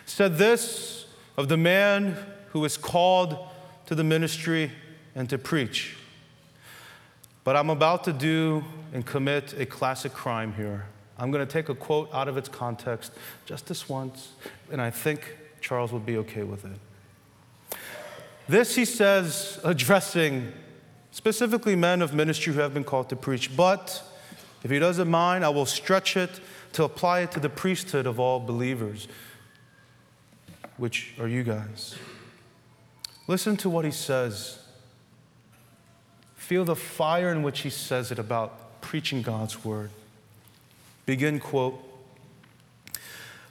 said 0.07 0.39
this 0.39 1.07
of 1.37 1.49
the 1.49 1.57
man 1.57 2.17
who 2.51 2.65
is 2.65 2.77
called 2.77 3.37
to 3.87 3.95
the 3.95 4.05
ministry 4.05 4.71
and 5.15 5.29
to 5.29 5.39
preach. 5.39 5.97
But 7.45 7.57
I'm 7.57 7.71
about 7.71 8.05
to 8.05 8.13
do 8.13 8.65
and 8.93 9.05
commit 9.05 9.55
a 9.59 9.67
classic 9.67 10.13
crime 10.13 10.53
here. 10.55 10.87
I'm 11.19 11.31
going 11.31 11.45
to 11.45 11.53
take 11.53 11.69
a 11.69 11.75
quote 11.75 12.09
out 12.13 12.29
of 12.29 12.37
its 12.37 12.49
context 12.49 13.13
just 13.47 13.67
this 13.67 13.89
once, 13.89 14.33
and 14.71 14.81
I 14.81 14.91
think 14.91 15.37
Charles 15.61 15.93
would 15.93 16.07
be 16.07 16.19
okay 16.19 16.43
with 16.43 16.65
it. 16.65 16.79
This 18.49 18.75
he 18.75 18.85
says, 18.85 19.61
addressing 19.65 20.53
specifically 21.11 21.77
men 21.77 22.03
of 22.03 22.13
ministry 22.13 22.53
who 22.53 22.61
have 22.61 22.75
been 22.75 22.85
called 22.85 23.09
to 23.11 23.17
preach. 23.17 23.57
But 23.57 24.03
if 24.63 24.71
he 24.71 24.79
doesn't 24.79 25.09
mind, 25.09 25.45
I 25.45 25.49
will 25.51 25.67
stretch 25.67 26.17
it 26.17 26.41
to 26.73 26.85
apply 26.85 27.21
it 27.21 27.33
to 27.33 27.41
the 27.41 27.49
priesthood 27.49 28.07
of 28.07 28.19
all 28.19 28.41
believers, 28.41 29.09
which 30.77 31.15
are 31.19 31.29
you 31.29 31.43
guys. 31.43 31.97
Listen 33.29 33.57
to 33.59 33.71
what 33.71 33.85
he 33.85 33.91
says. 33.91 34.59
Feel 36.35 36.65
the 36.65 36.77
fire 36.77 37.31
in 37.31 37.43
which 37.43 37.61
he 37.61 37.71
says 37.71 38.11
it 38.11 38.19
about 38.19 38.81
preaching 38.81 39.23
God's 39.23 39.65
word. 39.65 39.91
Begin 41.07 41.39
quote. 41.39 41.81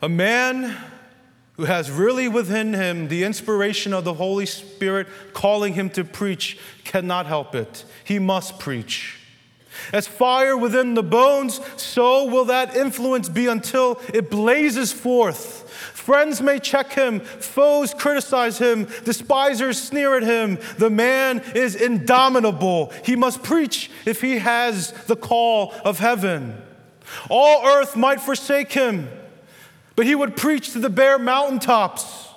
A 0.01 0.09
man 0.09 0.77
who 1.61 1.65
has 1.65 1.91
really 1.91 2.27
within 2.27 2.73
him 2.73 3.07
the 3.07 3.23
inspiration 3.23 3.93
of 3.93 4.03
the 4.03 4.15
Holy 4.15 4.47
Spirit 4.47 5.05
calling 5.31 5.75
him 5.75 5.91
to 5.91 6.03
preach, 6.03 6.57
cannot 6.85 7.27
help 7.27 7.53
it. 7.53 7.85
He 8.03 8.17
must 8.17 8.57
preach. 8.57 9.19
As 9.93 10.07
fire 10.07 10.57
within 10.57 10.95
the 10.95 11.03
bones, 11.03 11.61
so 11.77 12.25
will 12.25 12.45
that 12.45 12.75
influence 12.75 13.29
be 13.29 13.45
until 13.45 14.01
it 14.11 14.31
blazes 14.31 14.91
forth. 14.91 15.69
Friends 15.93 16.41
may 16.41 16.57
check 16.57 16.93
him, 16.93 17.19
foes 17.19 17.93
criticize 17.93 18.57
him, 18.57 18.87
despisers 19.03 19.79
sneer 19.79 20.17
at 20.17 20.23
him. 20.23 20.57
The 20.79 20.89
man 20.89 21.43
is 21.53 21.75
indomitable. 21.75 22.91
He 23.05 23.15
must 23.15 23.43
preach 23.43 23.91
if 24.07 24.19
he 24.19 24.39
has 24.39 24.93
the 25.05 25.15
call 25.15 25.75
of 25.85 25.99
heaven. 25.99 26.59
All 27.29 27.63
earth 27.67 27.95
might 27.95 28.19
forsake 28.19 28.71
him 28.71 29.09
but 30.01 30.07
he 30.07 30.15
would 30.15 30.35
preach 30.35 30.71
to 30.71 30.79
the 30.79 30.89
bare 30.89 31.19
mountaintops. 31.19 32.27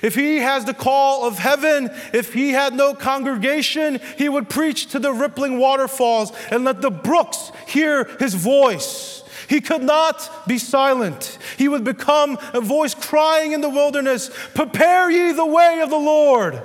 If 0.00 0.14
he 0.14 0.36
has 0.36 0.64
the 0.64 0.72
call 0.72 1.26
of 1.26 1.38
heaven, 1.38 1.90
if 2.12 2.32
he 2.32 2.50
had 2.50 2.72
no 2.72 2.94
congregation, 2.94 3.98
he 4.16 4.28
would 4.28 4.48
preach 4.48 4.86
to 4.92 5.00
the 5.00 5.12
rippling 5.12 5.58
waterfalls 5.58 6.30
and 6.52 6.62
let 6.62 6.82
the 6.82 6.92
brooks 6.92 7.50
hear 7.66 8.04
his 8.20 8.34
voice. 8.34 9.24
He 9.48 9.60
could 9.60 9.82
not 9.82 10.46
be 10.46 10.56
silent. 10.56 11.36
He 11.58 11.66
would 11.66 11.82
become 11.82 12.38
a 12.52 12.60
voice 12.60 12.94
crying 12.94 13.50
in 13.50 13.60
the 13.60 13.68
wilderness 13.68 14.30
Prepare 14.54 15.10
ye 15.10 15.32
the 15.32 15.44
way 15.44 15.80
of 15.80 15.90
the 15.90 15.96
Lord. 15.96 16.62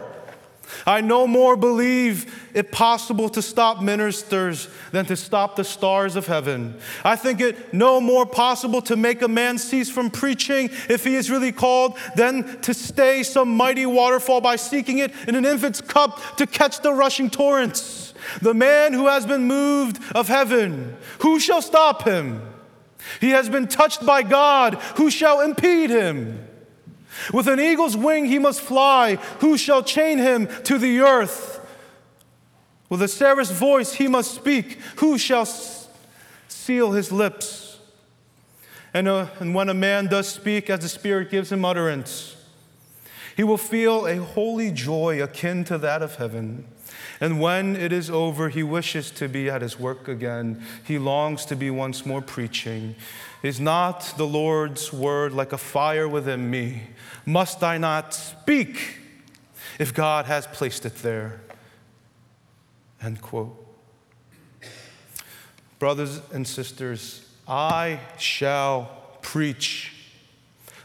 I 0.89 1.01
no 1.01 1.27
more 1.27 1.55
believe 1.55 2.49
it 2.55 2.71
possible 2.71 3.29
to 3.29 3.43
stop 3.43 3.79
ministers 3.79 4.67
than 4.91 5.05
to 5.05 5.15
stop 5.15 5.55
the 5.55 5.63
stars 5.63 6.15
of 6.15 6.25
heaven. 6.25 6.73
I 7.03 7.15
think 7.15 7.41
it 7.41 7.71
no 7.75 8.01
more 8.01 8.25
possible 8.25 8.81
to 8.81 8.95
make 8.95 9.21
a 9.21 9.27
man 9.27 9.59
cease 9.59 9.91
from 9.91 10.09
preaching 10.09 10.71
if 10.89 11.03
he 11.03 11.13
is 11.13 11.29
really 11.29 11.51
called 11.51 11.95
than 12.15 12.59
to 12.61 12.73
stay 12.73 13.21
some 13.21 13.55
mighty 13.55 13.85
waterfall 13.85 14.41
by 14.41 14.55
seeking 14.55 14.97
it 14.97 15.13
in 15.27 15.35
an 15.35 15.45
infant's 15.45 15.79
cup 15.79 16.37
to 16.37 16.47
catch 16.47 16.81
the 16.81 16.91
rushing 16.91 17.29
torrents. 17.29 18.15
The 18.41 18.55
man 18.55 18.93
who 18.93 19.05
has 19.05 19.27
been 19.27 19.43
moved 19.43 20.01
of 20.15 20.27
heaven, 20.27 20.97
who 21.19 21.39
shall 21.39 21.61
stop 21.61 22.01
him? 22.01 22.41
He 23.21 23.29
has 23.29 23.47
been 23.47 23.67
touched 23.67 24.03
by 24.07 24.23
God, 24.23 24.73
who 24.95 25.11
shall 25.11 25.41
impede 25.41 25.91
him? 25.91 26.48
With 27.33 27.47
an 27.47 27.59
eagle's 27.59 27.95
wing 27.95 28.25
he 28.25 28.39
must 28.39 28.61
fly. 28.61 29.15
Who 29.39 29.57
shall 29.57 29.83
chain 29.83 30.17
him 30.17 30.47
to 30.63 30.77
the 30.77 30.99
earth? 30.99 31.59
With 32.89 33.01
a 33.01 33.07
seraph's 33.07 33.51
voice 33.51 33.93
he 33.93 34.07
must 34.07 34.33
speak. 34.33 34.79
Who 34.97 35.17
shall 35.17 35.45
seal 36.47 36.91
his 36.91 37.11
lips? 37.11 37.79
And, 38.93 39.07
uh, 39.07 39.27
and 39.39 39.53
when 39.53 39.69
a 39.69 39.73
man 39.73 40.07
does 40.07 40.27
speak 40.27 40.69
as 40.69 40.79
the 40.79 40.89
Spirit 40.89 41.29
gives 41.29 41.51
him 41.51 41.63
utterance, 41.63 42.35
he 43.39 43.43
will 43.43 43.57
feel 43.57 44.05
a 44.05 44.17
holy 44.17 44.69
joy 44.69 45.23
akin 45.23 45.63
to 45.63 45.77
that 45.77 46.01
of 46.01 46.15
heaven. 46.15 46.65
And 47.21 47.39
when 47.39 47.77
it 47.77 47.93
is 47.93 48.09
over, 48.09 48.49
he 48.49 48.63
wishes 48.63 49.11
to 49.11 49.29
be 49.29 49.49
at 49.49 49.61
his 49.61 49.79
work 49.79 50.09
again. 50.09 50.61
He 50.83 50.99
longs 50.99 51.45
to 51.45 51.55
be 51.55 51.69
once 51.69 52.05
more 52.05 52.21
preaching. 52.21 52.95
Is 53.41 53.57
not 53.57 54.01
the 54.17 54.27
Lord's 54.27 54.91
word 54.91 55.31
like 55.31 55.53
a 55.53 55.57
fire 55.57 56.05
within 56.05 56.51
me? 56.51 56.81
Must 57.25 57.63
I 57.63 57.77
not 57.77 58.13
speak 58.13 58.97
if 59.79 59.93
God 59.93 60.25
has 60.25 60.45
placed 60.45 60.85
it 60.85 60.95
there? 60.95 61.39
End 63.01 63.21
quote. 63.21 63.55
Brothers 65.79 66.19
and 66.33 66.45
sisters, 66.45 67.25
I 67.47 68.01
shall 68.17 68.91
preach. 69.21 69.93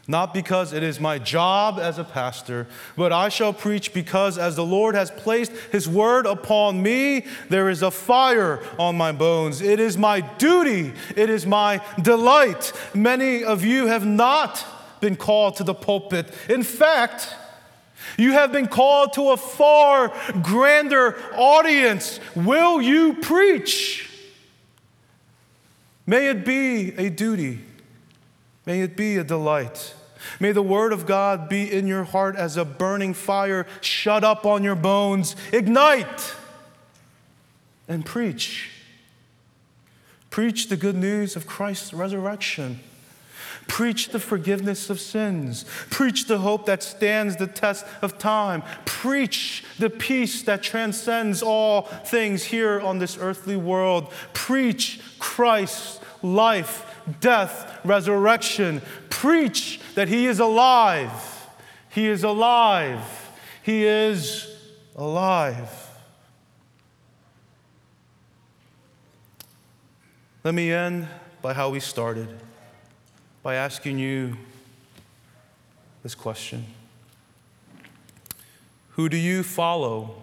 Not 0.06 0.34
because 0.34 0.72
it 0.72 0.82
is 0.82 1.00
my 1.00 1.18
job 1.18 1.78
as 1.78 1.98
a 1.98 2.04
pastor, 2.04 2.66
but 2.96 3.12
I 3.12 3.30
shall 3.30 3.52
preach 3.52 3.94
because 3.94 4.36
as 4.36 4.54
the 4.54 4.64
Lord 4.64 4.94
has 4.94 5.10
placed 5.10 5.52
his 5.72 5.88
word 5.88 6.26
upon 6.26 6.82
me, 6.82 7.24
there 7.48 7.70
is 7.70 7.82
a 7.82 7.90
fire 7.90 8.62
on 8.78 8.96
my 8.96 9.12
bones. 9.12 9.62
It 9.62 9.80
is 9.80 9.96
my 9.96 10.20
duty, 10.20 10.92
it 11.16 11.30
is 11.30 11.46
my 11.46 11.80
delight. 12.00 12.72
Many 12.94 13.44
of 13.44 13.64
you 13.64 13.86
have 13.86 14.04
not 14.04 14.64
been 15.00 15.16
called 15.16 15.56
to 15.56 15.64
the 15.64 15.74
pulpit. 15.74 16.32
In 16.50 16.62
fact, 16.62 17.34
you 18.18 18.32
have 18.32 18.52
been 18.52 18.68
called 18.68 19.14
to 19.14 19.30
a 19.30 19.36
far 19.36 20.12
grander 20.42 21.16
audience. 21.34 22.20
Will 22.34 22.82
you 22.82 23.14
preach? 23.14 24.10
May 26.06 26.28
it 26.28 26.44
be 26.44 26.94
a 26.98 27.08
duty 27.08 27.64
May 28.66 28.80
it 28.80 28.96
be 28.96 29.16
a 29.16 29.24
delight. 29.24 29.94
May 30.40 30.52
the 30.52 30.62
word 30.62 30.92
of 30.92 31.06
God 31.06 31.48
be 31.48 31.70
in 31.70 31.86
your 31.86 32.04
heart 32.04 32.36
as 32.36 32.56
a 32.56 32.64
burning 32.64 33.14
fire 33.14 33.66
shut 33.80 34.24
up 34.24 34.46
on 34.46 34.62
your 34.62 34.74
bones. 34.74 35.36
Ignite 35.52 36.34
and 37.88 38.04
preach. 38.04 38.70
Preach 40.30 40.68
the 40.68 40.76
good 40.76 40.96
news 40.96 41.36
of 41.36 41.46
Christ's 41.46 41.92
resurrection. 41.92 42.80
Preach 43.68 44.08
the 44.08 44.18
forgiveness 44.18 44.90
of 44.90 45.00
sins. 45.00 45.64
Preach 45.90 46.26
the 46.26 46.38
hope 46.38 46.66
that 46.66 46.82
stands 46.82 47.36
the 47.36 47.46
test 47.46 47.86
of 48.02 48.18
time. 48.18 48.62
Preach 48.84 49.64
the 49.78 49.88
peace 49.88 50.42
that 50.42 50.62
transcends 50.62 51.42
all 51.42 51.82
things 51.82 52.44
here 52.44 52.80
on 52.80 52.98
this 52.98 53.16
earthly 53.18 53.56
world. 53.56 54.12
Preach 54.32 55.00
Christ's 55.18 56.00
life 56.22 56.93
death, 57.20 57.80
resurrection. 57.84 58.82
Preach 59.10 59.80
that 59.94 60.08
He 60.08 60.26
is 60.26 60.40
alive. 60.40 61.48
He 61.90 62.08
is 62.08 62.24
alive. 62.24 63.30
He 63.62 63.84
is 63.84 64.48
alive. 64.96 65.70
Let 70.42 70.54
me 70.54 70.72
end 70.72 71.08
by 71.40 71.54
how 71.54 71.70
we 71.70 71.80
started 71.80 72.28
by 73.42 73.54
asking 73.54 73.98
you 73.98 74.36
this 76.02 76.14
question 76.14 76.66
Who 78.90 79.08
do 79.08 79.16
you 79.16 79.42
follow? 79.42 80.22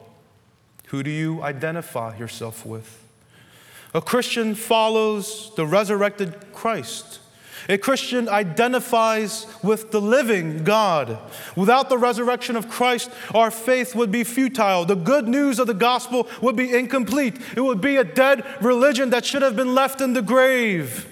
Who 0.88 1.04
do 1.04 1.10
you 1.10 1.42
identify 1.42 2.18
yourself 2.18 2.66
with? 2.66 3.01
A 3.94 4.02
Christian 4.02 4.56
follows 4.56 5.52
the 5.56 5.66
resurrected 5.66 6.54
Christ. 6.54 7.20
A 7.70 7.78
Christian 7.78 8.28
identifies 8.28 9.46
with 9.62 9.92
the 9.92 10.02
living 10.02 10.64
God. 10.64 11.20
Without 11.56 11.90
the 11.90 11.98
resurrection 11.98 12.56
of 12.56 12.70
Christ, 12.70 13.12
our 13.36 13.52
faith 13.52 13.96
would 13.96 14.12
be 14.12 14.24
futile. 14.24 14.86
The 14.86 14.96
good 14.96 15.28
news 15.28 15.60
of 15.60 15.68
the 15.68 15.74
gospel 15.74 16.28
would 16.42 16.56
be 16.56 16.76
incomplete. 16.76 17.40
It 17.56 17.62
would 17.62 17.82
be 17.82 17.98
a 17.98 18.04
dead 18.04 18.46
religion 18.62 19.12
that 19.12 19.26
should 19.26 19.42
have 19.42 19.56
been 19.56 19.76
left 19.76 20.02
in 20.02 20.14
the 20.14 20.22
grave. 20.22 21.11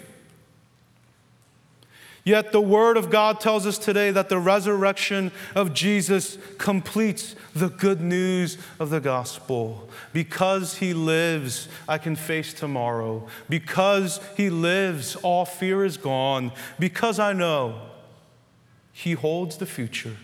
Yet 2.30 2.52
the 2.52 2.62
Word 2.62 2.96
of 2.96 3.10
God 3.10 3.40
tells 3.40 3.66
us 3.66 3.80
today 3.80 4.12
that 4.12 4.30
the 4.30 4.38
resurrection 4.38 5.32
of 5.56 5.74
Jesus 5.74 6.38
completes 6.60 7.36
the 7.56 7.70
good 7.70 8.02
news 8.02 8.60
of 8.80 8.92
the 8.92 9.00
gospel. 9.00 9.90
Because 10.14 10.78
He 10.78 10.94
lives, 10.94 11.68
I 11.88 11.98
can 11.98 12.16
face 12.16 12.54
tomorrow. 12.54 13.28
Because 13.50 14.20
He 14.38 14.52
lives, 14.52 15.16
all 15.16 15.44
fear 15.44 15.84
is 15.84 15.98
gone. 15.98 16.52
Because 16.78 17.18
I 17.18 17.34
know 17.34 17.82
He 18.94 19.14
holds 19.14 19.58
the 19.58 19.66
future, 19.66 20.18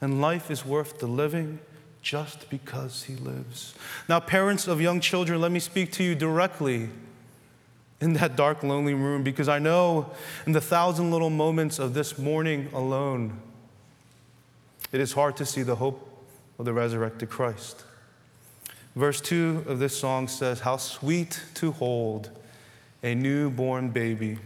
and 0.00 0.20
life 0.20 0.50
is 0.50 0.66
worth 0.66 0.98
the 0.98 1.06
living 1.06 1.60
just 2.02 2.50
because 2.50 3.04
He 3.04 3.14
lives. 3.14 3.76
Now, 4.08 4.18
parents 4.18 4.66
of 4.66 4.80
young 4.80 4.98
children, 4.98 5.40
let 5.40 5.52
me 5.52 5.60
speak 5.60 5.92
to 5.92 6.02
you 6.02 6.16
directly 6.16 6.88
in 8.00 8.14
that 8.14 8.36
dark, 8.36 8.62
lonely 8.62 8.94
room 8.94 9.22
because 9.22 9.48
I 9.48 9.58
know 9.58 10.10
in 10.46 10.52
the 10.52 10.60
thousand 10.60 11.10
little 11.10 11.30
moments 11.30 11.78
of 11.78 11.94
this 11.94 12.18
morning 12.18 12.68
alone, 12.72 13.40
it 14.92 15.00
is 15.00 15.12
hard 15.12 15.36
to 15.36 15.46
see 15.46 15.62
the 15.62 15.76
hope 15.76 16.06
of 16.58 16.64
the 16.64 16.72
resurrected 16.72 17.30
Christ. 17.30 17.84
Verse 18.96 19.20
2 19.20 19.64
of 19.66 19.78
this 19.78 19.96
song 19.96 20.28
says, 20.28 20.60
How 20.60 20.76
sweet 20.78 21.40
to 21.54 21.72
hold 21.72 22.30
a 23.02 23.14
newborn 23.14 23.90
baby 23.90 24.38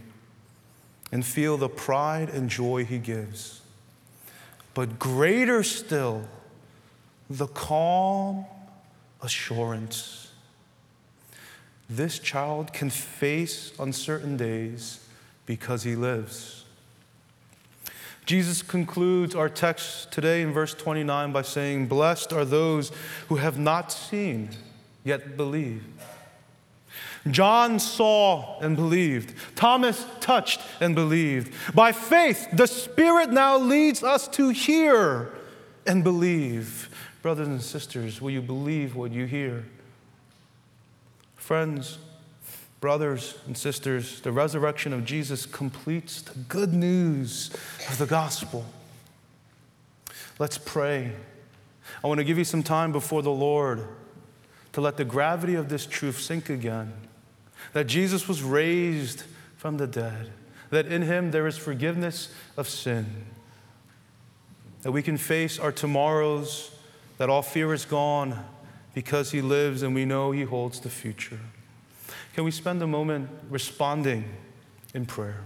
and 1.11 1.25
feel 1.25 1.57
the 1.57 1.69
pride 1.69 2.29
and 2.29 2.49
joy 2.49 2.85
he 2.85 2.97
gives. 2.97 3.61
But 4.73 4.99
greater 4.99 5.63
still, 5.63 6.27
the 7.29 7.47
calm 7.47 8.45
assurance 9.21 10.24
this 11.89 12.19
child 12.19 12.73
can 12.73 12.89
face 12.89 13.71
uncertain 13.79 14.37
days 14.37 15.05
because 15.45 15.83
he 15.83 15.95
lives. 15.95 16.65
Jesus 18.25 18.63
concludes 18.63 19.35
our 19.35 19.49
text 19.49 20.11
today 20.11 20.41
in 20.41 20.51
verse 20.51 20.73
29 20.73 21.31
by 21.31 21.43
saying, 21.43 21.85
Blessed 21.85 22.33
are 22.33 22.45
those 22.45 22.91
who 23.29 23.35
have 23.35 23.59
not 23.59 23.91
seen, 23.91 24.49
yet 25.03 25.37
believe. 25.37 25.83
John 27.29 27.79
saw 27.79 28.59
and 28.59 28.75
believed. 28.75 29.35
Thomas 29.55 30.05
touched 30.19 30.61
and 30.79 30.95
believed. 30.95 31.53
By 31.75 31.91
faith, 31.91 32.47
the 32.53 32.67
Spirit 32.67 33.31
now 33.31 33.57
leads 33.57 34.03
us 34.03 34.27
to 34.29 34.49
hear 34.49 35.31
and 35.85 36.03
believe. 36.03 36.89
Brothers 37.21 37.47
and 37.47 37.61
sisters, 37.61 38.21
will 38.21 38.31
you 38.31 38.41
believe 38.41 38.95
what 38.95 39.11
you 39.11 39.25
hear? 39.25 39.65
Friends, 41.45 41.99
brothers 42.79 43.37
and 43.45 43.55
sisters, 43.55 44.19
the 44.21 44.31
resurrection 44.31 44.91
of 44.93 45.05
Jesus 45.05 45.45
completes 45.45 46.23
the 46.23 46.39
good 46.39 46.73
news 46.73 47.51
of 47.87 47.99
the 47.99 48.07
gospel. 48.07 48.65
Let's 50.39 50.57
pray. 50.57 51.11
I 52.03 52.07
want 52.07 52.17
to 52.17 52.23
give 52.23 52.39
you 52.39 52.45
some 52.45 52.63
time 52.63 52.91
before 52.91 53.21
the 53.21 53.29
Lord 53.29 53.87
to 54.73 54.81
let 54.81 54.97
the 54.97 55.05
gravity 55.05 55.53
of 55.53 55.69
this 55.69 55.85
truth 55.85 56.19
sink 56.19 56.49
again 56.49 56.91
that 57.73 57.85
Jesus 57.85 58.27
was 58.27 58.41
raised 58.41 59.21
from 59.55 59.77
the 59.77 59.85
dead, 59.85 60.31
that 60.71 60.87
in 60.87 61.03
him 61.03 61.29
there 61.29 61.45
is 61.45 61.59
forgiveness 61.59 62.33
of 62.57 62.67
sin, 62.67 63.05
that 64.81 64.91
we 64.91 65.03
can 65.03 65.17
face 65.17 65.59
our 65.59 65.71
tomorrows, 65.71 66.71
that 67.19 67.29
all 67.29 67.43
fear 67.43 67.71
is 67.71 67.85
gone 67.85 68.43
because 68.95 69.29
He 69.29 69.41
lives 69.41 69.83
and 69.83 69.93
we 69.93 70.05
know 70.05 70.31
He 70.31 70.41
holds 70.41 70.79
the 70.79 70.89
future. 70.89 71.39
Can 72.33 72.43
we 72.43 72.51
spend 72.51 72.81
a 72.81 72.87
moment 72.87 73.29
responding 73.49 74.25
in 74.95 75.05
prayer? 75.05 75.41